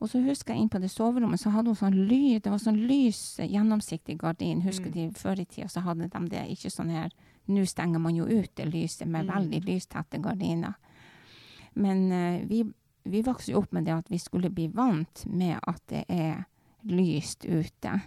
Og 0.00 0.08
så 0.08 0.20
husker 0.22 0.52
jeg 0.54 0.62
inn 0.62 0.68
på 0.68 0.78
det 0.80 0.90
soverommet, 0.90 1.40
så 1.40 1.50
hadde 1.50 1.68
hun 1.72 1.76
sånn 1.76 2.06
lyd. 2.08 2.42
det 2.42 2.50
var 2.50 2.58
sånn 2.58 2.86
lys, 2.86 3.38
eh, 3.40 3.48
gjennomsiktig 3.48 4.18
gardin. 4.18 4.60
Husker 4.62 4.86
Mm. 4.90 4.92
de 4.92 5.10
før 5.10 5.40
i 5.40 5.44
tida 5.44 5.66
så 5.68 5.80
hadde 5.82 6.08
de 6.10 6.28
det, 6.28 6.48
ikke 6.50 6.70
sånn 6.70 6.90
her 6.90 7.10
Nå 7.48 7.64
stenger 7.64 7.98
man 7.98 8.14
jo 8.14 8.26
ut 8.26 8.54
det 8.56 8.66
lyset 8.70 9.06
med 9.08 9.26
Mm. 9.26 9.34
veldig 9.34 9.64
lystette 9.64 10.20
gardiner. 10.22 10.74
Men 11.74 12.12
eh, 12.12 12.44
vi, 12.46 12.62
vi 13.04 13.22
vokste 13.22 13.52
jo 13.52 13.58
opp 13.62 13.72
med 13.72 13.84
det 13.86 13.94
at 13.94 14.10
vi 14.10 14.18
skulle 14.18 14.50
bli 14.50 14.66
vant 14.68 15.24
med 15.26 15.58
at 15.66 15.80
det 15.88 16.04
er 16.10 16.44
lyst 16.84 17.46
ute. 17.46 18.02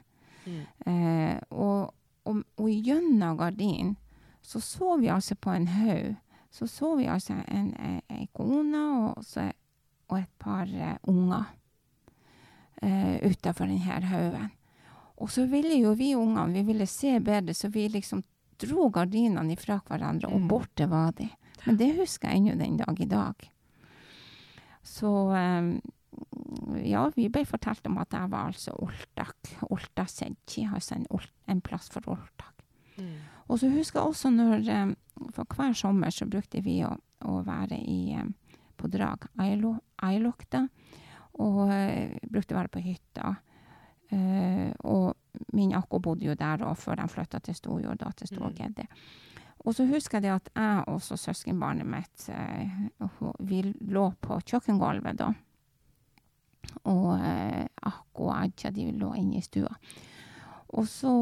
Mm. 0.46 0.66
Eh, 0.86 1.40
og, 1.52 1.94
og, 2.26 2.44
og 2.58 2.70
gjennom 2.70 3.38
gardinen 3.38 3.96
så 4.42 4.60
så 4.62 4.98
vi 4.98 5.10
altså 5.10 5.36
på 5.36 5.52
en 5.54 5.68
haug. 5.68 6.16
Så 6.52 6.68
så 6.68 6.96
vi 6.96 7.06
altså 7.08 7.34
en, 7.48 7.76
en, 7.80 8.02
en 8.10 8.28
kone 8.34 8.82
og, 9.08 9.24
og 10.10 10.18
et 10.18 10.32
par 10.40 10.68
uh, 10.68 10.98
unger 11.08 11.46
uh, 12.84 13.16
utafor 13.32 13.70
denne 13.70 14.02
haugen. 14.10 14.50
Og 15.22 15.30
så 15.32 15.46
ville 15.46 15.78
jo 15.78 15.94
vi 15.94 16.16
ungene 16.16 16.54
vi 16.54 16.66
ville 16.74 16.88
se 16.90 17.20
bedre, 17.20 17.54
så 17.54 17.70
vi 17.70 17.88
liksom 17.88 18.24
dro 18.62 18.90
gardinene 18.90 19.54
ifra 19.54 19.80
hverandre, 19.88 20.28
og 20.28 20.42
Mm. 20.42 20.48
borte 20.48 20.90
var 20.90 21.12
de. 21.12 21.30
Men 21.66 21.78
det 21.78 21.96
husker 22.00 22.30
jeg 22.30 22.38
ennå 22.38 22.56
den 22.58 22.78
dag 22.78 23.00
i 23.00 23.06
dag. 23.06 23.52
Så 24.84 25.32
eh, 25.36 25.80
ja, 26.86 27.06
vi 27.16 27.28
ble 27.34 27.44
fortalt 27.48 27.86
om 27.90 28.00
at 28.02 28.14
jeg 28.14 28.32
var 28.32 28.52
altså 28.52 28.74
oltak. 28.82 29.54
Oltasedji, 29.70 30.68
altså 30.70 30.98
en, 30.98 31.08
en 31.50 31.62
plass 31.62 31.90
for 31.94 32.06
oltak. 32.14 32.66
Mm. 32.98 33.16
Og 33.48 33.60
så 33.60 33.70
husker 33.72 34.00
jeg 34.00 34.08
også 34.12 34.30
når 34.34 34.68
eh, 34.70 34.92
For 35.36 35.48
hver 35.56 35.74
sommer 35.78 36.12
så 36.14 36.26
brukte 36.30 36.62
vi 36.64 36.82
å, 36.86 36.92
å 37.28 37.42
være 37.46 37.78
i, 37.80 38.14
eh, 38.18 38.58
på 38.78 38.90
drag 38.92 39.28
Ailokta. 39.42 40.66
Og 41.42 41.72
eh, 41.72 42.18
brukte 42.28 42.56
å 42.56 42.62
være 42.62 42.74
på 42.74 42.84
hytta. 42.86 43.36
Uh, 44.12 44.74
og 44.92 45.54
min 45.56 45.70
akko 45.72 46.02
bodde 46.04 46.26
jo 46.26 46.34
der 46.36 46.66
òg, 46.68 46.74
før 46.76 46.98
de 47.00 47.06
flytta 47.08 47.40
til 47.40 47.56
Storjord, 47.56 48.02
da 48.02 48.10
til 48.12 48.28
Mm. 48.28 48.90
Og 49.64 49.76
så 49.78 49.86
husker 49.88 50.18
jeg 50.18 50.26
det 50.26 50.34
at 50.34 50.50
jeg 50.52 50.84
og 50.92 51.00
søskenbarnet 51.02 51.88
mitt 51.88 52.26
uh, 52.28 53.32
Vi 53.40 53.62
lå 53.88 54.10
på 54.20 54.40
kjøkkengulvet 54.44 55.16
da. 55.22 55.30
Og 56.86 57.20
Akko 57.84 58.28
og 58.30 58.36
Adja 58.36 58.72
de 58.72 58.92
lå 58.92 59.14
inne 59.20 59.38
i 59.38 59.42
stua. 59.46 59.72
Og 60.74 60.86
så 60.88 61.14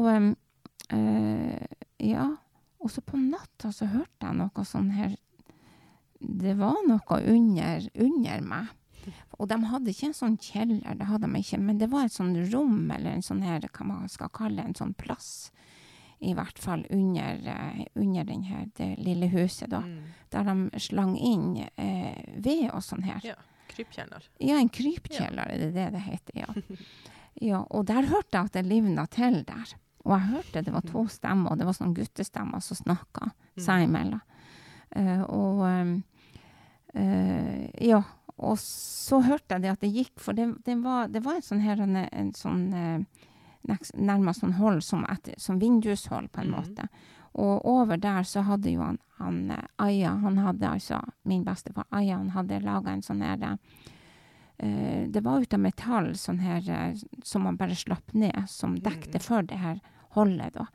eh, 0.90 1.66
Ja. 1.98 2.28
Og 2.80 2.88
så 2.90 3.02
på 3.04 3.18
natta 3.20 3.68
så 3.76 3.86
hørte 3.92 4.24
jeg 4.24 4.36
noe 4.38 4.64
sånn 4.64 4.90
her 4.96 5.12
Det 6.20 6.54
var 6.56 6.78
noe 6.88 7.18
under, 7.32 7.84
under 7.94 8.40
meg. 8.44 8.70
Og 9.38 9.48
de 9.48 9.56
hadde 9.64 9.88
ikke 9.92 10.06
en 10.10 10.16
sånn 10.16 10.34
kjeller, 10.40 10.94
det 10.96 11.06
hadde 11.08 11.28
de 11.32 11.40
ikke, 11.40 11.58
men 11.60 11.78
det 11.80 11.88
var 11.88 12.04
et 12.04 12.12
sånn 12.12 12.34
rom, 12.52 12.90
eller 12.92 13.14
en 13.16 13.22
sånn 13.24 13.40
her, 13.42 13.60
hva 13.72 13.86
man 13.88 14.08
skal 14.12 14.28
kalle 14.28 14.60
en 14.60 14.74
sånn 14.76 14.92
plass, 15.00 15.50
i 16.20 16.34
hvert 16.36 16.58
fall 16.60 16.82
under, 16.92 17.40
eh, 17.48 17.86
under 17.96 18.24
den 18.28 18.42
her, 18.44 18.66
det 18.76 18.98
lille 19.00 19.30
huset, 19.32 19.70
da, 19.72 19.80
Mm. 19.80 20.02
der 20.30 20.44
de 20.44 20.78
slang 20.78 21.16
inn 21.16 21.64
eh, 21.78 22.20
ved 22.36 22.68
og 22.74 22.82
sånn 22.84 23.02
her. 23.08 23.20
Ja. 23.24 23.34
Krypkjeller. 23.70 24.26
Ja, 24.42 24.56
en 24.58 24.68
krypkjeller, 24.68 25.46
er 25.54 25.58
det 25.64 25.70
det 25.74 25.86
det 25.94 26.02
heter, 26.04 26.40
ja. 26.42 26.54
ja. 27.50 27.60
Og 27.70 27.86
der 27.86 28.08
hørte 28.10 28.34
jeg 28.36 28.50
at 28.50 28.52
det 28.58 28.66
livna 28.66 29.06
til 29.06 29.42
der. 29.48 29.74
Og 30.04 30.14
jeg 30.16 30.28
hørte 30.32 30.62
det 30.64 30.72
var 30.74 30.84
to 30.88 31.06
stemmer, 31.12 31.52
og 31.52 31.58
det 31.60 31.66
var 31.68 31.76
sånne 31.76 31.94
guttestemmer 31.94 32.62
som 32.64 32.76
snakka 32.78 33.30
seg 33.60 33.84
imellom. 33.84 34.20
Uh, 34.96 35.22
og 35.28 35.60
eh, 36.94 37.70
ja, 37.86 38.00
og 38.40 38.56
så 38.58 39.20
hørte 39.22 39.54
jeg 39.54 39.62
det 39.66 39.70
at 39.74 39.82
det 39.84 39.90
gikk, 39.94 40.14
for 40.18 40.32
det, 40.36 40.48
det, 40.66 40.78
var, 40.82 41.08
det 41.12 41.22
var 41.24 41.36
en 41.38 41.44
sånn 41.46 41.60
her, 41.62 41.82
en, 41.84 41.96
en 42.08 42.32
sånn 42.34 42.62
eh, 42.74 43.26
nærmest 44.00 44.40
sånn 44.42 44.56
hold 44.56 44.80
som, 44.82 45.04
etter, 45.12 45.36
som 45.38 45.60
vindushold, 45.60 46.30
på 46.32 46.40
en 46.42 46.50
Mhm. 46.50 46.56
måte. 46.56 46.88
Og 47.34 47.64
over 47.64 47.96
der 47.96 48.22
så 48.26 48.42
hadde 48.42 48.70
jo 48.72 48.80
han, 48.82 48.98
han 49.18 49.50
eh, 49.50 49.66
Aya, 49.78 50.16
han 50.18 50.38
hadde 50.38 50.66
altså, 50.68 51.00
min 51.24 51.44
bestefar 51.44 51.84
Aya, 51.92 52.16
han 52.18 52.30
hadde 52.34 52.58
laga 52.64 52.90
en 52.90 53.02
sånn 53.02 53.22
her 53.22 53.38
uh, 54.62 55.06
Det 55.08 55.22
var 55.24 55.40
ut 55.40 55.54
av 55.54 55.60
metall, 55.62 56.10
sånn 56.18 56.40
her 56.42 56.62
uh, 56.68 57.02
som 57.24 57.42
man 57.46 57.56
bare 57.60 57.76
slapp 57.78 58.12
ned, 58.14 58.48
som 58.48 58.74
dekte 58.76 59.18
Mhm. 59.18 59.22
for 59.22 59.42
det 59.42 59.58
her 59.58 59.80
holdet, 60.16 60.52
da. 60.54 60.66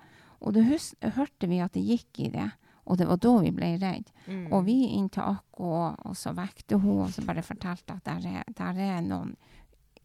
Og 0.42 0.54
da 0.54 0.62
hørte 0.62 1.48
vi 1.48 1.60
at 1.60 1.74
det 1.74 1.84
gikk 1.84 2.20
i 2.20 2.30
det, 2.30 2.52
og 2.88 2.98
det 2.98 3.08
var 3.08 3.18
da 3.18 3.38
vi 3.42 3.52
ble 3.52 3.78
redde. 3.82 4.12
Mm. 4.28 4.52
Og 4.54 4.66
vi 4.66 4.76
inn 4.96 5.10
til 5.10 5.24
Akko, 5.24 5.96
og 6.06 6.16
så 6.16 6.34
vekte 6.36 6.78
hun, 6.80 7.02
og 7.08 7.10
så 7.10 7.26
bare 7.26 7.42
fortalte 7.42 7.96
at 7.96 8.04
der 8.06 8.28
er, 8.30 8.44
der 8.54 8.80
er 8.80 9.02
noen 9.02 9.36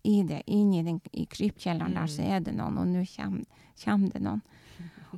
i 0.05 0.23
det, 0.25 0.43
inni 0.47 0.83
den, 0.83 1.01
i 1.13 1.27
krypkjelleren 1.27 1.95
der, 1.95 2.07
så 2.09 2.23
Mm. 2.23 2.31
er 2.33 2.41
det 2.41 2.55
noen, 2.57 2.79
og 2.79 2.87
nå 2.89 3.05
kommer, 3.17 3.45
kommer 3.85 4.09
det 4.13 4.23
noen. 4.23 4.43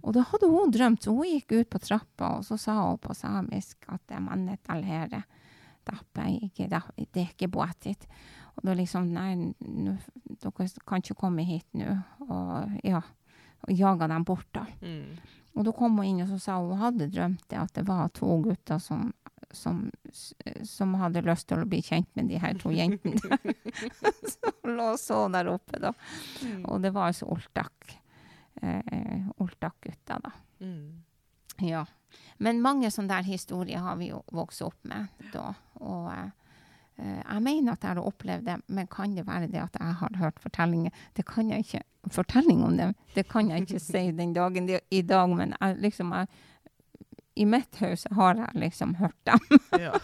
Og 0.01 0.13
da 0.17 0.25
hadde 0.25 0.49
hun 0.51 0.73
drømt, 0.73 1.05
så 1.05 1.15
hun 1.15 1.29
gikk 1.29 1.53
ut 1.59 1.71
på 1.73 1.81
trappa, 1.83 2.37
og 2.39 2.47
så 2.49 2.59
sa 2.61 2.79
hun 2.81 3.01
på 3.03 3.15
samisk 3.17 3.89
at 3.93 4.03
det 4.09 4.21
mannet 4.25 4.73
alhere, 4.73 5.25
dappe, 5.85 6.29
ikke, 6.47 6.69
det 6.71 6.79
er 7.25 7.33
ikke 7.33 7.51
båtit. 7.53 8.07
Og 8.57 8.67
da 8.67 8.75
liksom, 8.77 9.09
nei, 9.15 9.35
nu, 9.61 9.97
dere 10.43 10.69
kan 10.87 11.03
ikke 11.03 11.19
komme 11.19 11.45
hit 11.49 11.69
nå, 11.77 11.97
og 12.29 12.77
ja, 12.87 13.03
og 13.63 13.73
jaga 13.79 14.09
dem 14.11 14.27
bort 14.27 14.49
da. 14.55 14.67
Mm. 14.83 15.17
Og 15.53 15.67
da 15.67 15.75
kom 15.77 15.99
hun 16.01 16.09
inn 16.09 16.23
og 16.25 16.31
så 16.33 16.39
sa 16.41 16.59
hun 16.61 16.81
hadde 16.81 17.11
drømt 17.13 17.45
det, 17.51 17.59
at 17.61 17.75
det 17.77 17.85
var 17.89 18.13
to 18.17 18.39
gutter 18.45 18.81
som, 18.83 19.11
som, 19.53 19.85
som 20.67 20.95
hadde 21.01 21.25
lyst 21.27 21.49
til 21.51 21.63
å 21.63 21.69
bli 21.69 21.83
kjent 21.85 22.09
med 22.19 22.31
de 22.33 22.41
her 22.43 22.57
to 22.61 22.73
jentene. 22.75 23.39
som 24.35 24.73
lå 24.73 24.93
så 25.01 25.27
der 25.33 25.53
oppe, 25.53 25.81
da. 25.83 25.93
Mm. 26.43 26.63
Og 26.65 26.81
det 26.85 26.95
var 26.97 27.13
altså 27.13 27.29
Oltak. 27.33 27.99
Eh, 28.61 29.27
Oltak-gutta, 29.37 30.19
da. 30.23 30.33
Mm. 30.61 31.03
Ja. 31.59 31.87
Men 32.37 32.63
mange 32.63 32.91
sånne 32.91 33.17
der 33.17 33.27
historier 33.27 33.83
har 33.85 33.97
vi 34.01 34.11
jo 34.11 34.23
vokst 34.33 34.63
opp 34.65 34.79
med 34.89 35.09
da. 35.33 35.53
Og 35.81 36.11
eh, 36.13 36.31
jeg 37.23 37.43
mener 37.45 37.73
at 37.73 37.85
jeg 37.85 37.97
har 37.97 38.03
opplevd 38.05 38.47
det, 38.47 38.59
men 38.69 38.91
kan 38.93 39.17
det 39.17 39.27
være 39.27 39.49
det 39.53 39.63
at 39.63 39.79
jeg 39.81 39.99
har 40.03 40.21
hørt 40.21 40.41
fortellinger? 40.43 40.93
Det 41.17 41.27
kan 41.29 41.51
jeg 41.51 41.67
ikke. 41.67 41.83
Fortelling 42.13 42.65
om 42.67 42.77
det, 42.77 42.93
det 43.15 43.29
kan 43.31 43.51
jeg 43.51 43.63
ikke 43.63 43.81
si 43.81 44.09
den 44.19 44.33
dagen 44.35 44.67
det, 44.69 44.81
i 44.91 45.03
dag, 45.07 45.31
men 45.31 45.55
jeg, 45.61 45.77
liksom 45.85 46.11
jeg, 46.17 46.27
i 47.39 47.45
mitt 47.47 47.79
hus 47.81 48.07
har 48.11 48.37
jeg 48.37 48.63
liksom 48.67 48.97
hørt 49.01 49.19
dem. 49.27 49.61
Ja. 49.81 49.97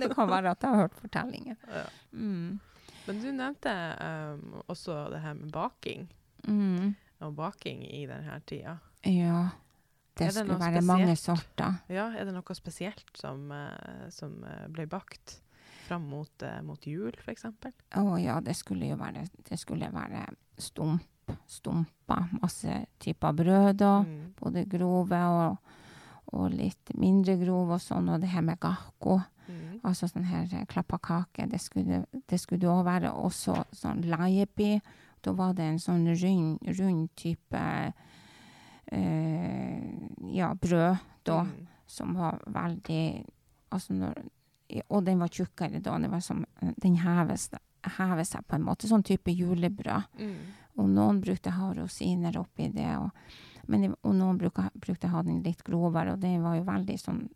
Det 0.00 0.06
kan 0.14 0.30
være 0.30 0.54
at 0.54 0.62
jeg 0.64 0.72
har 0.72 0.86
hørt 0.86 0.94
fortellinger. 0.96 1.56
ja. 1.68 1.84
Mm. 2.12 2.60
Men 3.06 3.20
du 3.20 3.30
nevnte 3.32 3.72
um, 4.00 4.62
også 4.68 5.08
det 5.12 5.20
her 5.20 5.34
med 5.34 5.50
baking, 5.52 6.06
Mm. 6.48 6.94
og 7.20 7.34
baking 7.36 7.82
i 7.84 8.06
denne 8.08 8.40
tida. 8.46 8.78
Ja. 9.04 9.48
Det 10.16 10.26
det 10.26 10.34
skulle 10.34 10.58
være 10.60 10.82
mange 10.84 11.16
sorter. 11.16 11.78
Ja, 11.88 12.08
er 12.16 12.24
det 12.28 12.34
noe 12.34 12.54
spesielt 12.56 13.10
som, 13.16 13.50
eh, 13.52 14.08
som 14.10 14.42
eh, 14.44 14.66
ble 14.68 14.86
bakt 14.86 15.38
fram 15.86 16.02
mot, 16.10 16.42
eh, 16.42 16.60
mot 16.62 16.86
jul, 16.86 17.12
eksempel? 17.28 17.72
Å 17.96 18.18
ja, 18.20 18.40
det 18.40 18.56
skulle 18.56 18.90
jo 18.90 18.96
være, 19.00 19.26
det 19.48 19.58
skulle 19.58 19.88
være 19.92 20.26
stump, 20.58 21.32
stumper, 21.46 22.28
masse 22.42 22.86
typer 23.00 23.32
brød 23.32 23.76
da. 23.80 24.00
Mm. 24.02 24.32
Både 24.40 24.64
grove 24.68 25.20
og, 25.40 25.76
og 26.34 26.50
litt 26.52 26.92
mindre 26.98 27.36
grove 27.40 27.78
og 27.78 27.80
sånn, 27.84 28.10
og 28.12 28.20
det 28.20 28.32
her 28.34 28.42
med 28.42 28.60
gahko, 28.60 29.20
Mm. 29.50 29.80
altså 29.82 30.06
sånn 30.06 30.28
her 30.28 30.64
klappakake, 30.70 31.48
det 31.50 31.58
skulle 31.60 32.04
det 32.22 32.68
òg 32.70 32.84
være 32.86 33.10
også 33.10 33.64
sånn 33.74 34.04
laiebi. 34.06 34.80
Da 35.22 35.32
var 35.36 35.52
det 35.54 35.64
en 35.68 35.78
sånn 35.78 36.06
rund, 36.16 36.58
rund 36.78 37.08
type 37.16 37.60
eh, 38.92 39.82
ja, 40.32 40.54
brød 40.54 40.96
da, 41.24 41.40
Mm. 41.44 41.66
som 41.86 42.14
var 42.14 42.40
veldig 42.46 43.24
altså 43.72 43.92
når, 43.94 44.14
Og 44.88 45.04
den 45.04 45.18
var 45.18 45.28
tjukkere 45.28 45.80
da. 45.82 45.98
Det 45.98 46.08
var 46.10 46.20
som, 46.20 46.44
den 46.78 46.94
heves, 46.96 47.48
hever 47.98 48.22
seg 48.24 48.44
på 48.46 48.54
en 48.54 48.62
måte. 48.62 48.86
Sånn 48.86 49.02
type 49.02 49.32
julebrød. 49.34 50.04
Mm. 50.20 50.36
Og 50.78 50.88
noen 50.88 51.20
brukte 51.20 51.50
ha 51.50 51.72
rosiner 51.74 52.36
oppi 52.38 52.68
det. 52.70 52.96
Og, 52.96 53.10
men, 53.66 53.94
og 54.04 54.14
noen 54.14 54.38
brukte, 54.38 54.70
brukte 54.74 55.08
ha 55.10 55.22
den 55.22 55.42
litt 55.42 55.64
grovere, 55.64 56.12
og 56.12 56.20
den 56.20 56.42
var 56.42 56.54
jo 56.56 56.62
veldig 56.68 56.98
sånn 57.02 57.28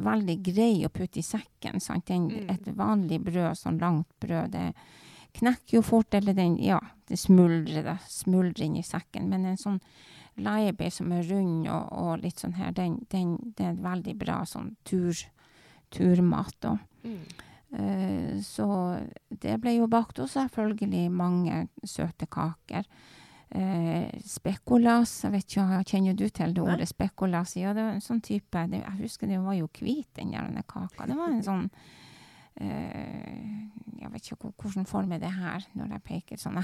veldig 0.00 0.36
grei 0.46 0.84
å 0.86 0.92
putte 0.94 1.18
i 1.18 1.22
sekken. 1.26 1.80
Sant? 1.80 2.06
Den, 2.06 2.28
Mm. 2.30 2.50
Et 2.54 2.64
vanlig 2.76 3.18
brød, 3.24 3.56
sånn 3.58 3.80
langt 3.80 4.06
brød, 4.20 4.50
det 4.52 4.72
knekker 5.38 5.78
jo 5.78 5.82
fort, 5.84 6.14
eller 6.14 6.34
den, 6.36 6.56
ja, 6.62 6.80
det 7.08 7.18
smuldrer, 7.20 7.84
det 7.86 7.98
smuldrer 8.08 8.66
inn 8.66 8.78
i 8.80 8.86
sekken. 8.86 9.28
Men 9.32 9.46
en 9.48 9.60
sånn 9.60 9.80
laiebi 10.40 10.88
som 10.94 11.12
er 11.12 11.26
rund 11.28 11.68
og, 11.68 11.92
og 11.92 12.24
litt 12.24 12.40
sånn 12.40 12.56
her, 12.58 12.72
den, 12.76 13.00
den, 13.12 13.36
det 13.58 13.70
er 13.70 13.84
veldig 13.84 14.16
bra 14.20 14.40
sånn 14.48 14.74
tur, 14.88 15.16
turmat. 15.94 16.56
da. 16.62 16.76
Mm. 17.04 17.22
Uh, 17.70 18.34
så 18.42 18.66
det 19.30 19.60
ble 19.62 19.76
jo 19.76 19.88
bakt, 19.90 20.18
også 20.18 20.46
selvfølgelig 20.46 21.06
mange 21.14 21.64
søte 21.86 22.26
kaker. 22.30 22.86
Eh, 23.50 24.06
spekulas, 24.22 25.24
jeg 25.24 25.32
vet 25.34 25.46
ikke, 25.48 25.78
kjenner 25.90 26.14
du 26.14 26.28
til 26.30 26.52
det 26.54 26.62
ordet 26.62 26.86
spekulas? 26.86 27.56
Ja, 27.58 27.72
det 27.74 27.82
var 27.82 27.96
en 27.96 28.04
sånn 28.04 28.20
type 28.22 28.62
det, 28.70 28.78
Jeg 28.78 28.98
husker 29.00 29.26
det 29.26 29.40
var 29.42 29.56
jo 29.58 29.66
hvit, 29.74 30.06
den 30.14 30.30
der 30.30 30.62
kaka. 30.62 31.08
Det 31.10 31.16
var 31.18 31.32
en 31.34 31.42
sånn 31.42 31.64
Jeg 32.58 34.10
vet 34.12 34.22
ikke 34.30 34.36
hvor- 34.40 34.54
hvordan 34.62 34.86
form 34.86 35.12
er 35.12 35.18
det 35.18 35.32
her, 35.32 35.60
når 35.74 35.92
jeg 35.92 36.02
peker 36.02 36.36
sånn. 36.36 36.58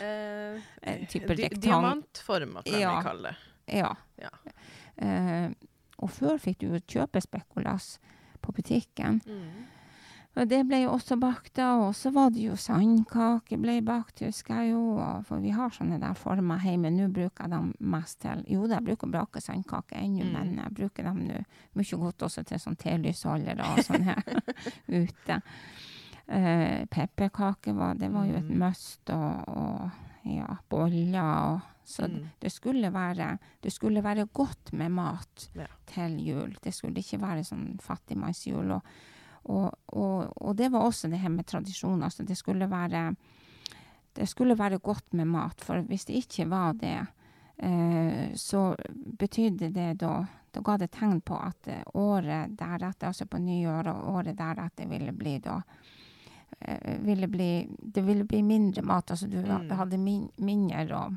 Eh, 0.00 0.60
En 0.82 1.06
type 1.06 1.34
di 1.36 1.42
rektang- 1.44 1.60
diamantforma, 1.62 2.62
kan 2.64 2.80
Ja. 2.80 2.96
vi 2.98 3.02
kalle 3.04 3.22
det. 3.28 3.36
Ja. 3.78 3.94
Ja. 4.18 4.30
Uh, 5.02 5.52
og 5.98 6.10
før 6.10 6.38
fikk 6.38 6.58
du 6.58 6.80
kjøpe 6.80 7.20
spekulas 7.22 7.98
på 8.42 8.52
butikken. 8.52 9.20
Mm. 9.26 9.66
Og 10.36 10.48
det 10.48 10.66
ble 10.68 10.82
jo 10.82 10.90
også 10.92 11.16
bakt 11.18 11.54
da, 11.56 11.70
og 11.80 11.94
så 11.96 12.10
var 12.12 12.28
det 12.30 12.42
jo 12.44 12.56
sandkake 12.60 13.56
ble 13.56 13.78
bakt, 13.82 14.20
husker 14.20 14.58
jeg 14.60 14.72
jo. 14.74 14.98
For 15.24 15.40
vi 15.40 15.48
har 15.56 15.70
sånne 15.72 15.96
der 16.02 16.12
former 16.14 16.58
hjemme. 16.60 16.90
Nå 16.92 17.06
bruker 17.08 17.44
jeg 17.46 17.50
dem 17.54 17.70
mest 17.80 18.18
til 18.20 18.42
Jo, 18.52 18.66
jeg 18.68 18.84
bruker 18.84 19.08
å 19.08 19.14
bake 19.14 19.40
sandkake 19.40 19.96
ennå, 19.96 20.24
Mm. 20.26 20.32
men 20.32 20.56
jeg 20.60 20.74
bruker 20.74 21.02
dem 21.04 21.22
nå 21.26 21.40
mye 21.74 21.98
godt 22.02 22.18
også 22.28 22.44
til 22.44 22.58
sånn 22.58 22.76
telysholdere 22.76 23.64
og 23.64 23.78
sånn 23.84 24.02
her 24.04 24.22
ute. 25.00 25.40
Uh, 26.28 26.82
pepperkake 26.90 27.72
var 27.72 27.94
Det 27.94 28.08
var 28.12 28.24
jo 28.26 28.34
et 28.36 28.48
Mm. 28.50 28.58
must, 28.58 29.10
og, 29.10 29.48
og 29.48 29.90
ja, 30.24 30.56
boller 30.68 31.22
og 31.54 31.60
Så 31.86 32.02
Mm. 32.08 32.24
det 32.40 32.50
skulle 32.52 32.90
være 32.92 33.38
Det 33.62 33.72
skulle 33.72 34.02
være 34.02 34.26
godt 34.34 34.72
med 34.72 34.90
mat 34.90 35.48
Ja. 35.54 35.66
til 35.86 36.18
jul. 36.18 36.56
Det 36.62 36.74
skulle 36.74 36.96
ikke 36.98 37.20
være 37.20 37.44
sånn 37.44 37.78
fattigmannsjul. 37.80 38.72
Og, 38.72 38.82
og, 39.48 39.70
og, 39.94 40.32
og 40.42 40.56
det 40.58 40.68
var 40.72 40.80
også 40.86 41.08
det 41.08 41.18
her 41.22 41.28
med 41.30 41.46
tradisjon. 41.46 42.02
Altså 42.02 42.24
det 42.26 42.36
skulle 42.36 42.66
være 42.70 43.14
Det 44.16 44.26
skulle 44.28 44.54
være 44.58 44.78
godt 44.78 45.12
med 45.12 45.26
mat, 45.28 45.60
for 45.60 45.80
hvis 45.84 46.04
det 46.08 46.14
ikke 46.16 46.46
var 46.50 46.72
det, 46.72 47.06
eh, 47.58 48.32
så 48.34 48.74
betydde 49.18 49.70
det 49.72 49.98
da 50.00 50.24
Da 50.56 50.60
ga 50.64 50.76
det 50.78 50.90
tegn 50.90 51.20
på 51.20 51.36
at 51.36 51.68
eh, 51.68 51.82
året 51.94 52.54
deretter, 52.58 53.06
altså 53.10 53.26
på 53.26 53.38
nyår 53.38 53.86
og 53.92 54.14
året 54.14 54.36
deretter, 54.38 54.86
ville 54.88 55.12
bli 55.12 55.38
da 55.38 55.58
eh, 56.60 56.96
ville 57.04 57.28
bli, 57.28 57.68
Det 57.82 58.00
ville 58.06 58.24
bli 58.24 58.42
mindre 58.42 58.82
mat. 58.82 59.10
Altså 59.10 59.26
du 59.28 59.36
Mm. 59.42 59.70
hadde 59.70 59.98
min, 59.98 60.30
mindre 60.38 60.86
og 60.96 61.16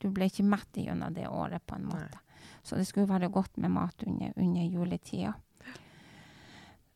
Du 0.00 0.08
ble 0.10 0.24
ikke 0.30 0.44
mett 0.44 0.72
gjennom 0.72 1.12
det 1.14 1.26
året, 1.28 1.60
på 1.66 1.74
en 1.76 1.82
Nei. 1.82 1.92
måte. 1.94 2.18
Så 2.62 2.76
det 2.76 2.86
skulle 2.86 3.08
være 3.08 3.28
godt 3.28 3.58
med 3.58 3.70
mat 3.70 4.02
under, 4.06 4.32
under 4.36 4.62
juletida. 4.62 5.34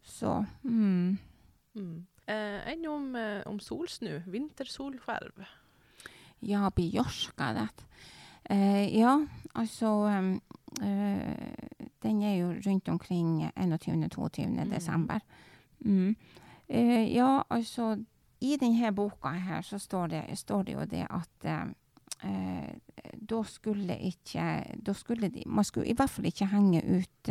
Så 0.05 0.45
mm. 0.63 1.19
Mm. 1.75 2.07
Eh, 2.27 2.73
enn 2.73 2.87
om, 2.89 3.17
eh, 3.17 3.43
om 3.49 3.59
solsnu? 3.61 4.23
Vintersolverv? 4.27 5.45
Ja, 6.45 6.71
Bjorka, 6.71 7.53
det. 7.57 7.69
Eh, 8.45 8.99
ja, 8.99 9.27
altså 9.55 9.87
um, 9.87 10.43
eh, 10.83 11.35
Den 12.03 12.23
er 12.23 12.35
jo 12.37 12.53
rundt 12.67 12.89
omkring 12.89 13.51
21.-22. 13.57 14.47
Mm. 14.47 14.71
desember. 14.71 15.21
Mm. 15.81 16.17
Eh, 16.69 17.15
ja, 17.15 17.43
altså 17.51 17.97
I 18.41 18.57
denne 18.61 18.93
boka 18.93 19.29
her 19.29 19.63
så 19.63 19.79
står 19.79 20.07
det, 20.07 20.39
står 20.39 20.63
det 20.63 20.73
jo 20.73 20.85
det 20.85 21.07
at 21.11 21.45
eh, 21.45 21.67
eh, 22.31 22.75
da 23.31 23.43
skulle 23.43 23.99
ikke 23.99 24.65
Da 24.87 24.93
skulle 24.93 25.29
de 25.29 25.43
Man 25.47 25.65
skulle 25.65 25.87
i 25.89 25.97
hvert 25.97 26.11
fall 26.11 26.27
ikke 26.27 26.47
henge 26.47 26.83
ut 26.85 27.31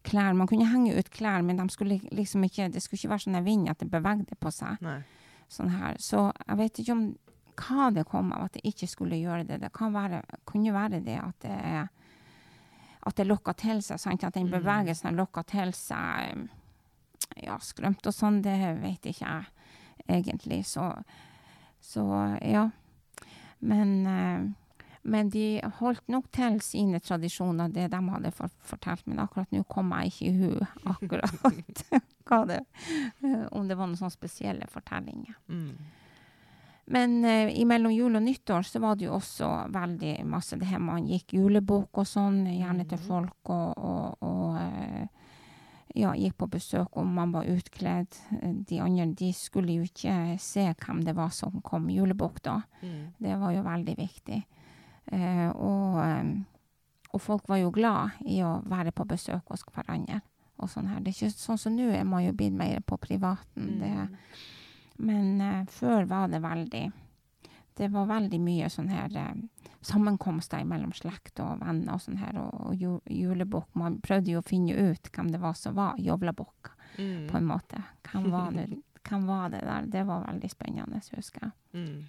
eh, 0.00 0.04
klær. 0.10 0.34
Man 0.36 0.48
kunne 0.50 0.68
henge 0.68 0.96
ut 0.98 1.10
klær, 1.14 1.44
men 1.46 1.60
de 1.60 1.68
skulle 1.72 2.00
liksom 2.10 2.44
ikke, 2.48 2.70
det 2.72 2.82
skulle 2.82 2.98
ikke 2.98 3.14
være 3.14 3.26
sånn 3.26 3.44
vind 3.46 3.70
at 3.70 3.80
det 3.82 3.90
bevegde 3.92 4.38
på 4.40 4.52
seg 4.54 4.80
sånn. 5.50 5.72
Så 6.00 6.28
jeg 6.46 6.60
vet 6.60 6.82
ikke 6.82 6.96
om 6.96 7.06
hva 7.60 7.90
det 7.92 8.06
kom 8.08 8.30
av 8.32 8.46
at 8.46 8.56
det 8.56 8.64
ikke 8.70 8.88
skulle 8.88 9.18
gjøre 9.20 9.44
det. 9.48 9.60
Det 9.60 9.72
kan 9.76 9.92
være, 9.92 10.22
kunne 10.48 10.72
være 10.72 11.02
det 11.04 11.18
at 11.20 11.42
det 11.44 11.56
er 11.56 11.88
at 13.00 13.16
det 13.16 13.24
lokker 13.24 13.56
til 13.56 13.78
seg, 13.80 14.00
sant? 14.00 14.24
at 14.24 14.36
den 14.36 14.50
bevegelsen 14.52 15.08
har 15.08 15.16
lokka 15.16 15.44
til 15.48 15.72
seg 15.76 16.34
um, 16.36 16.42
ja, 17.40 17.56
skrømt 17.62 18.04
og 18.06 18.12
sånn, 18.12 18.42
det 18.44 18.56
vet 18.82 19.08
ikke 19.08 19.24
jeg 19.24 20.18
egentlig. 20.18 20.64
Så, 20.68 20.84
så 21.80 22.04
ja. 22.44 22.66
Men, 23.60 23.94
eh, 24.08 24.44
men 25.02 25.30
de 25.32 25.60
holdt 25.78 26.08
nok 26.12 26.26
til 26.30 26.58
sine 26.60 27.00
tradisjoner, 27.00 27.68
det 27.72 27.86
de 27.90 28.00
hadde 28.10 28.30
for, 28.36 28.50
fortalt. 28.60 29.06
Men 29.06 29.18
akkurat 29.24 29.50
nå 29.52 29.62
kom 29.68 29.90
jeg 29.96 30.12
ikke 30.12 30.26
i 30.26 30.34
hu 30.36 30.58
akkurat 30.84 32.46
det, 32.50 32.60
eh, 33.24 33.46
om 33.52 33.66
det 33.68 33.76
var 33.78 33.86
noen 33.88 33.96
sånne 33.96 34.12
spesielle 34.14 34.66
fortellinger. 34.70 35.34
Mm. 35.48 35.72
Men 36.90 37.24
uh, 37.24 37.66
mellom 37.70 37.92
jul 37.94 38.16
og 38.18 38.22
nyttår 38.24 38.64
så 38.66 38.80
var 38.82 38.96
det 38.98 39.06
jo 39.06 39.14
også 39.14 39.48
veldig 39.70 40.14
masse 40.26 40.56
det 40.58 40.66
her 40.66 40.80
man 40.82 41.04
gikk 41.06 41.36
julebok 41.38 42.00
og 42.02 42.06
sånn, 42.08 42.42
gjerne 42.50 42.86
til 42.88 42.98
Mhm. 42.98 43.06
folk, 43.06 43.50
og, 43.54 43.78
og, 43.78 44.16
og 44.26 44.56
eh, 44.58 45.06
ja, 45.94 46.12
gikk 46.14 46.36
på 46.38 46.48
besøk 46.50 46.96
om 46.98 47.12
man 47.14 47.32
var 47.32 47.46
utkledd. 47.50 48.16
Eh, 48.42 48.52
De 48.66 48.80
andre 48.82 49.06
de 49.14 49.32
skulle 49.32 49.74
jo 49.78 49.82
ikke 49.86 50.36
se 50.38 50.66
hvem 50.74 51.04
det 51.06 51.14
var 51.14 51.30
som 51.30 51.60
kom 51.62 51.88
julebok 51.90 52.42
da. 52.42 52.60
Mm. 52.82 53.12
Det 53.18 53.38
var 53.38 53.52
jo 53.54 53.62
veldig 53.62 53.96
viktig. 53.98 54.42
Eh, 55.10 55.48
og, 55.50 56.44
og 57.12 57.20
folk 57.20 57.48
var 57.50 57.58
jo 57.58 57.70
glad 57.74 58.10
i 58.26 58.40
å 58.46 58.60
være 58.70 58.92
på 58.94 59.04
besøk 59.10 59.42
hos 59.50 59.64
hverandre. 59.74 60.20
Og 60.60 60.68
sånn 60.68 60.88
her. 60.92 61.00
Det 61.00 61.10
er 61.14 61.16
ikke 61.30 61.40
sånn 61.40 61.58
som 61.58 61.72
nå 61.76 61.86
er 61.96 62.04
man 62.04 62.22
jo 62.26 62.32
blitt 62.36 62.52
mer 62.52 62.80
på 62.86 62.98
privaten. 63.00 63.78
Det, 63.80 63.90
Mm. 63.90 64.16
men 64.98 65.40
eh, 65.40 65.64
før 65.72 66.04
var 66.06 66.28
det 66.28 66.42
veldig 66.42 66.92
Det 67.80 67.88
var 67.90 68.04
veldig 68.06 68.40
mye 68.44 68.66
sånn 68.68 68.90
her 68.92 69.14
eh, 69.16 69.36
sammenkomster 69.80 70.64
mellom 70.68 70.90
slekt 70.92 71.40
og 71.40 71.62
venner 71.62 71.94
og 71.94 72.00
sånn 72.04 72.18
her, 72.20 72.36
og, 72.36 72.66
og 72.66 72.74
ju, 72.76 72.98
julebukk. 73.08 73.70
Man 73.74 74.00
prøvde 74.04 74.34
jo 74.34 74.42
å 74.42 74.44
finne 74.46 74.74
ut 74.76 75.08
hvem 75.14 75.30
det 75.32 75.40
var 75.40 75.54
som 75.54 75.74
var 75.74 75.96
jovlabukk, 75.98 76.74
Mm. 76.98 77.28
på 77.30 77.36
en 77.38 77.46
måte. 77.46 77.80
Hvem 78.10 78.30
var 78.30 78.50
det, 78.58 78.66
hvem 79.08 79.26
var 79.26 79.48
det 79.48 79.60
der? 79.64 79.86
Det 79.86 80.02
var 80.06 80.26
veldig 80.26 80.50
spennende, 80.50 81.00
husker 81.16 81.40
jeg. 81.46 81.52
Mm. 81.72 82.04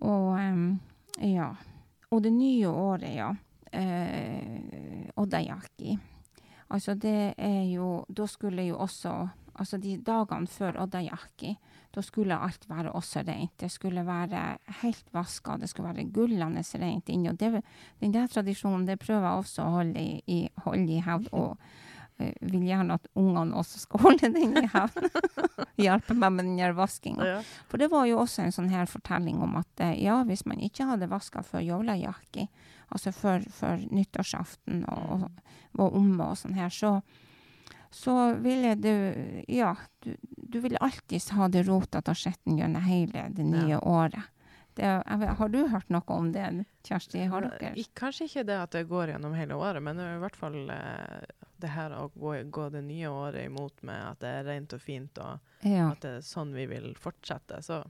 Og 0.00 0.38
em, 0.40 0.80
ja. 1.20 1.52
Og 2.10 2.22
det 2.24 2.32
nye 2.32 2.68
året, 2.68 3.10
ja. 3.16 3.32
Eh, 3.72 5.10
Oddajaki. 5.16 5.98
Altså 6.72 6.94
det 6.94 7.34
er 7.36 7.62
jo 7.68 8.04
Da 8.08 8.26
skulle 8.26 8.62
jo 8.64 8.78
også 8.78 9.28
Altså 9.58 9.78
de 9.82 9.96
dagene 10.06 10.46
før 10.46 10.76
Oddajaki, 10.84 11.56
da 11.94 12.02
skulle 12.06 12.36
alt 12.38 12.68
være 12.70 12.92
også 12.94 13.24
rent. 13.26 13.56
Det 13.58 13.70
skulle 13.70 14.04
være 14.06 14.58
helt 14.82 15.08
vaska, 15.12 15.56
det 15.58 15.68
skulle 15.68 15.88
være 15.88 16.04
gullende 16.14 16.62
rent 16.62 17.08
inni. 17.08 17.28
Og 17.28 17.40
det, 17.40 17.64
den 18.00 18.14
der 18.14 18.26
tradisjonen 18.26 18.86
det 18.86 19.00
prøver 19.02 19.26
jeg 19.26 19.42
også 19.42 19.62
å 19.64 19.72
holde 19.80 20.00
i, 20.00 20.20
i, 20.26 20.48
i 20.94 21.00
hevd. 21.02 21.32
Og 21.32 21.58
eh, 22.18 22.32
vil 22.40 22.64
gjerne 22.68 22.96
at 22.98 23.06
ungene 23.18 23.56
også 23.58 23.80
skal 23.82 24.00
holde 24.06 24.30
den 24.34 24.56
i 24.58 24.66
hevn. 24.72 25.08
Hjelpe 25.84 26.14
meg 26.18 26.32
med 26.36 26.48
den 26.50 26.74
vaskinga. 26.78 27.26
Ja. 27.26 27.38
For 27.70 27.78
det 27.78 27.90
var 27.92 28.06
jo 28.10 28.18
også 28.24 28.42
en 28.46 28.54
sånn 28.54 28.70
her 28.72 28.86
fortelling 28.90 29.38
om 29.44 29.56
at 29.60 29.84
eh, 29.84 29.94
ja, 30.02 30.20
hvis 30.28 30.44
man 30.46 30.60
ikke 30.64 30.88
hadde 30.90 31.10
vaska 31.10 31.42
før 31.46 31.62
jolajaki, 31.66 32.48
altså 32.90 33.12
før, 33.12 33.44
før 33.52 33.82
nyttårsaften 33.94 34.84
og, 34.88 35.28
og 35.28 35.78
var 35.78 35.96
omme 35.98 36.30
og 36.32 36.38
sånn 36.40 36.56
her, 36.58 36.70
så, 36.72 36.96
så 37.94 38.14
ville 38.42 38.74
du 38.80 38.90
Ja, 39.52 39.74
du, 40.04 40.14
du 40.36 40.58
ville 40.64 40.80
alltids 40.82 41.30
ha 41.36 41.46
det 41.52 41.66
rotete 41.68 42.10
og 42.14 42.18
skitten 42.18 42.58
gjennom 42.58 42.82
hele 42.88 43.28
det 43.36 43.44
nye 43.46 43.76
Ja. 43.76 43.80
året. 43.84 44.24
Det, 44.78 44.86
vet, 45.18 45.32
har 45.40 45.48
du 45.50 45.56
hørt 45.72 45.88
noe 45.90 46.14
om 46.14 46.28
det, 46.30 46.44
Kjersti? 46.86 47.24
Har 47.26 47.42
dere? 47.48 47.72
Kanskje 47.98 48.28
ikke 48.28 48.44
det 48.46 48.58
at 48.62 48.76
det 48.76 48.84
går 48.86 49.10
gjennom 49.10 49.32
hele 49.34 49.56
året, 49.58 49.82
men 49.82 49.98
i 49.98 50.04
hvert 50.22 50.36
fall 50.38 50.54
eh, 50.70 51.24
det 51.60 51.68
her 51.74 51.90
å 51.90 52.08
gå, 52.14 52.32
gå 52.50 52.68
det 52.70 52.82
nye 52.86 53.08
året 53.10 53.46
imot 53.46 53.82
med 53.82 54.00
at 54.12 54.20
det 54.20 54.28
er 54.28 54.44
rent 54.44 54.72
og 54.76 54.80
fint, 54.80 55.18
og 55.18 55.38
Ja. 55.66 55.90
at 55.90 56.00
det 56.00 56.10
er 56.18 56.20
sånn 56.26 56.52
vi 56.54 56.66
vil 56.70 56.94
fortsette. 56.94 57.62
Så 57.62 57.80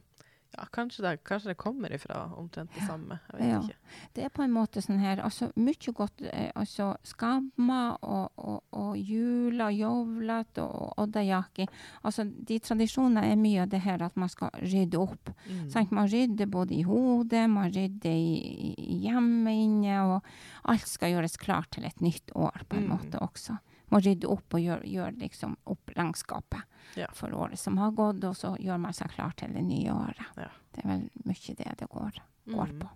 ja, 0.57 0.65
kanskje 0.73 1.03
det, 1.05 1.11
kanskje 1.25 1.51
det 1.53 1.57
kommer 1.61 1.93
ifra 1.93 2.23
omtrent 2.37 2.71
det 2.75 2.83
samme. 2.87 3.19
Jeg 3.33 3.41
vet 3.41 3.49
Ja. 3.49 3.59
ikke. 3.61 3.75
Det 4.15 4.25
er 4.25 4.29
på 4.29 4.43
en 4.43 4.53
måte 4.53 4.81
sånn 4.83 4.99
her 5.01 5.21
altså 5.25 5.51
Mye 5.57 5.93
godt 5.95 6.23
eh, 6.23 6.51
altså 6.57 6.97
Skamma 7.05 7.97
og, 8.03 8.33
og, 8.37 8.63
og 8.73 8.97
jula, 8.99 9.69
jovlat 9.71 10.59
og 10.59 10.95
oddajaki. 10.99 11.67
Altså, 12.03 12.25
de 12.25 12.59
tradisjonene 12.59 13.27
er 13.31 13.37
mye 13.37 13.63
av 13.63 13.69
det 13.69 13.81
her 13.85 14.03
at 14.03 14.17
man 14.17 14.29
skal 14.29 14.51
rydde 14.63 14.99
opp. 14.99 15.31
Mm. 15.49 15.71
Sant? 15.71 15.91
Man 15.93 16.09
rydder 16.09 16.47
både 16.47 16.75
i 16.75 16.83
hodet, 16.83 17.49
man 17.51 17.71
rydder 17.71 18.11
i, 18.11 18.75
i 18.79 18.99
hjemmet 19.07 19.53
inne, 19.67 20.01
og 20.15 20.23
alt 20.65 20.89
skal 20.89 21.13
gjøres 21.13 21.37
klart 21.37 21.71
til 21.77 21.85
et 21.85 22.01
nytt 22.01 22.33
år 22.35 22.65
på 22.69 22.77
en 22.77 22.89
Mm. 22.89 22.95
måte 22.97 23.19
også. 23.21 23.59
Man 23.91 24.01
rydde 24.05 24.29
opp 24.29 24.55
og 24.55 24.61
gjøre 24.61 24.85
gjør 24.85 25.19
liksom 25.19 25.57
opp 25.67 25.91
regnskapet 25.97 26.63
Ja. 26.97 27.07
for 27.15 27.29
året 27.35 27.59
som 27.59 27.77
har 27.79 27.91
gått, 27.93 28.23
og 28.25 28.35
så 28.37 28.57
gjør 28.59 28.79
man 28.81 28.93
seg 28.93 29.11
klar 29.11 29.33
til 29.37 29.53
det 29.53 29.63
nye 29.65 29.91
året. 29.93 30.27
Ja. 30.37 30.49
Det 30.73 30.85
er 30.85 30.89
vel 30.89 31.11
mye 31.25 31.55
det 31.57 31.79
det 31.79 31.89
går, 31.89 32.13
går 32.47 32.67
Mm. 32.73 32.79
på. 32.81 32.89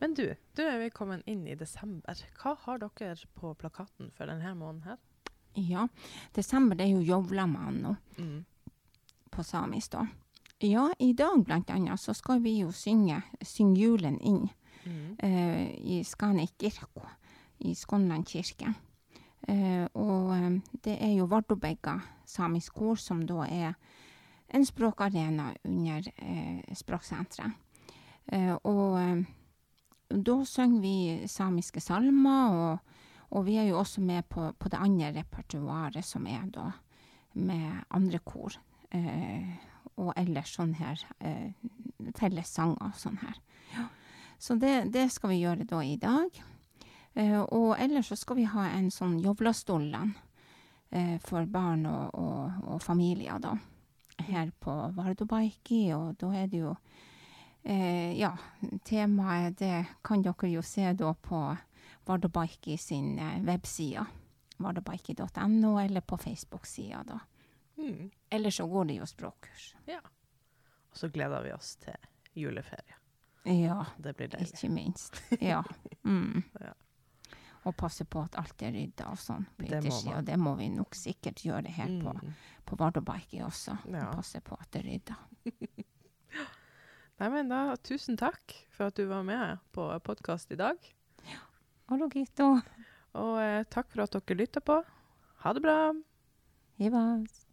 Men 0.00 0.14
du, 0.14 0.34
du 0.56 0.62
er 0.62 0.78
vi 0.78 0.90
kommet 0.90 1.22
inn 1.26 1.46
i 1.46 1.54
desember. 1.54 2.14
Hva 2.42 2.56
har 2.58 2.78
dere 2.78 3.16
på 3.38 3.54
plakaten 3.56 4.10
for 4.12 4.26
denne 4.26 4.54
måneden 4.56 4.82
her? 4.84 4.96
Ja, 5.54 5.86
desember 6.34 6.74
det 6.76 6.86
er 6.86 6.92
jo 6.98 7.02
Jovlamano 7.02 7.96
Mm. 8.18 8.44
på 9.30 9.42
samisk, 9.44 9.90
da. 9.90 10.06
Ja, 10.60 10.88
i 10.98 11.12
dag 11.12 11.44
blant 11.44 11.70
annet 11.70 11.98
så 12.00 12.14
skal 12.14 12.40
vi 12.40 12.60
jo 12.60 12.68
synge, 12.72 13.22
'Syng 13.42 13.74
julen 13.76 14.18
inn 14.20 14.48
Mm. 14.84 15.16
uh, 15.22 15.70
i 15.78 16.02
Skanik 16.04 16.56
kirko 16.58 17.06
i 17.60 17.74
Skånland 17.74 18.26
kirke. 18.26 18.74
Eh, 19.48 19.86
og 19.98 20.32
eh, 20.36 20.60
det 20.84 20.96
er 21.02 21.16
jo 21.16 21.26
Vardobegga 21.30 21.96
samisk 22.28 22.76
kor 22.78 23.00
som 23.00 23.24
da 23.26 23.46
er 23.48 23.74
en 24.52 24.66
språkarena 24.66 25.52
under 25.64 26.08
eh, 26.16 26.74
språksenteret. 26.76 27.56
Eh, 28.26 28.54
og 28.54 28.98
eh, 29.00 29.22
da 30.12 30.36
synger 30.44 30.82
vi 30.84 30.96
samiske 31.26 31.80
salmer, 31.80 32.52
og, 32.52 32.96
og 33.32 33.46
vi 33.48 33.56
er 33.58 33.70
jo 33.70 33.80
også 33.80 34.04
med 34.04 34.28
på, 34.28 34.50
på 34.58 34.68
det 34.68 34.80
andre 34.80 35.12
repertoaret 35.16 36.04
som 36.04 36.26
er 36.28 36.46
da 36.52 36.68
med 37.32 37.82
andre 37.90 38.20
kor. 38.20 38.58
Og 39.96 40.10
ellers 40.20 40.52
sånn 40.52 40.74
her 40.76 41.00
eh, 41.24 41.54
fellessanger 42.18 42.76
og 42.90 42.98
sånn 43.00 43.16
her. 43.22 43.38
Ja. 43.72 43.86
Så 44.36 44.58
det, 44.60 44.92
det 44.92 45.06
skal 45.14 45.32
vi 45.32 45.40
gjøre 45.40 45.64
da 45.68 45.80
i 45.80 45.96
dag. 45.96 46.42
Eh, 47.14 47.40
og 47.40 47.76
ellers 47.78 48.08
så 48.08 48.16
skal 48.16 48.38
vi 48.40 48.48
ha 48.48 48.68
en 48.72 48.90
sånn 48.90 49.18
Jovlastollan 49.20 50.14
eh, 50.90 51.18
for 51.24 51.46
barn 51.46 51.84
og, 51.86 52.14
og, 52.14 52.62
og 52.74 52.82
familier, 52.82 53.38
da. 53.42 53.56
Her 54.22 54.52
på 54.60 54.72
Vardobaiki, 54.96 55.86
og 55.96 56.16
da 56.20 56.30
er 56.36 56.48
det 56.52 56.60
jo 56.60 56.74
eh, 57.64 58.12
Ja, 58.18 58.30
temaet 58.86 59.58
det 59.58 59.76
kan 60.04 60.22
dere 60.22 60.50
jo 60.52 60.62
se 60.62 60.92
da 60.94 61.14
på 61.14 61.42
Vardobaiki 62.06 62.78
sin 62.78 63.18
eh, 63.18 63.40
webside. 63.44 64.06
Vardobaiki.no, 64.62 65.78
eller 65.80 66.00
på 66.00 66.16
Facebook-sida, 66.16 67.02
da. 67.08 67.20
Mm. 67.76 68.10
Eller 68.30 68.50
så 68.50 68.66
går 68.66 68.84
det 68.84 69.00
jo 69.00 69.06
språkkurs. 69.06 69.74
Ja. 69.88 70.00
Og 70.92 70.96
så 70.96 71.08
gleder 71.08 71.42
vi 71.42 71.52
oss 71.52 71.76
til 71.82 71.96
juleferie. 72.34 72.98
Ja. 73.44 73.84
Det 73.98 74.14
blir 74.16 74.28
deilig. 74.28 74.52
Ikke 74.54 74.68
minst. 74.68 75.22
Ja. 75.40 75.62
Mm. 76.04 76.42
Ja. 76.60 76.72
Og 77.64 77.76
passe 77.78 78.04
på 78.04 78.22
at 78.24 78.34
alt 78.40 78.62
er 78.66 78.72
rydda 78.74 79.06
og 79.12 79.18
sånn 79.22 79.44
på 79.56 79.68
yttersida. 79.68 80.16
man. 80.16 80.24
Det 80.24 80.38
må 80.38 80.56
vi 80.58 80.68
nok 80.68 80.94
sikkert 80.98 81.42
gjøre 81.46 81.70
her 81.70 81.86
på, 82.02 82.12
Mm. 82.22 82.32
på 82.66 82.76
Vardøbaiki 82.80 83.40
også. 83.46 83.76
Ja. 83.86 84.08
Passe 84.12 84.40
på 84.40 84.58
at 84.60 84.70
det 84.72 84.82
er 84.84 84.88
rydda. 84.90 85.16
Nei, 87.20 87.28
men 87.28 87.48
da, 87.48 87.76
tusen 87.76 88.16
takk 88.18 88.54
for 88.74 88.86
at 88.90 88.96
du 88.98 89.04
var 89.06 89.22
med 89.22 89.58
på 89.72 89.86
podkast 90.02 90.50
i 90.50 90.56
dag. 90.58 90.76
Ologito. 91.92 92.56
Og 93.14 93.38
eh, 93.42 93.62
takk 93.70 93.90
for 93.92 94.02
at 94.02 94.10
dere 94.16 94.38
lytta 94.42 94.60
på. 94.64 94.80
Ha 95.44 95.52
det 95.52 95.62
bra. 95.62 95.92
Hivas. 96.82 97.46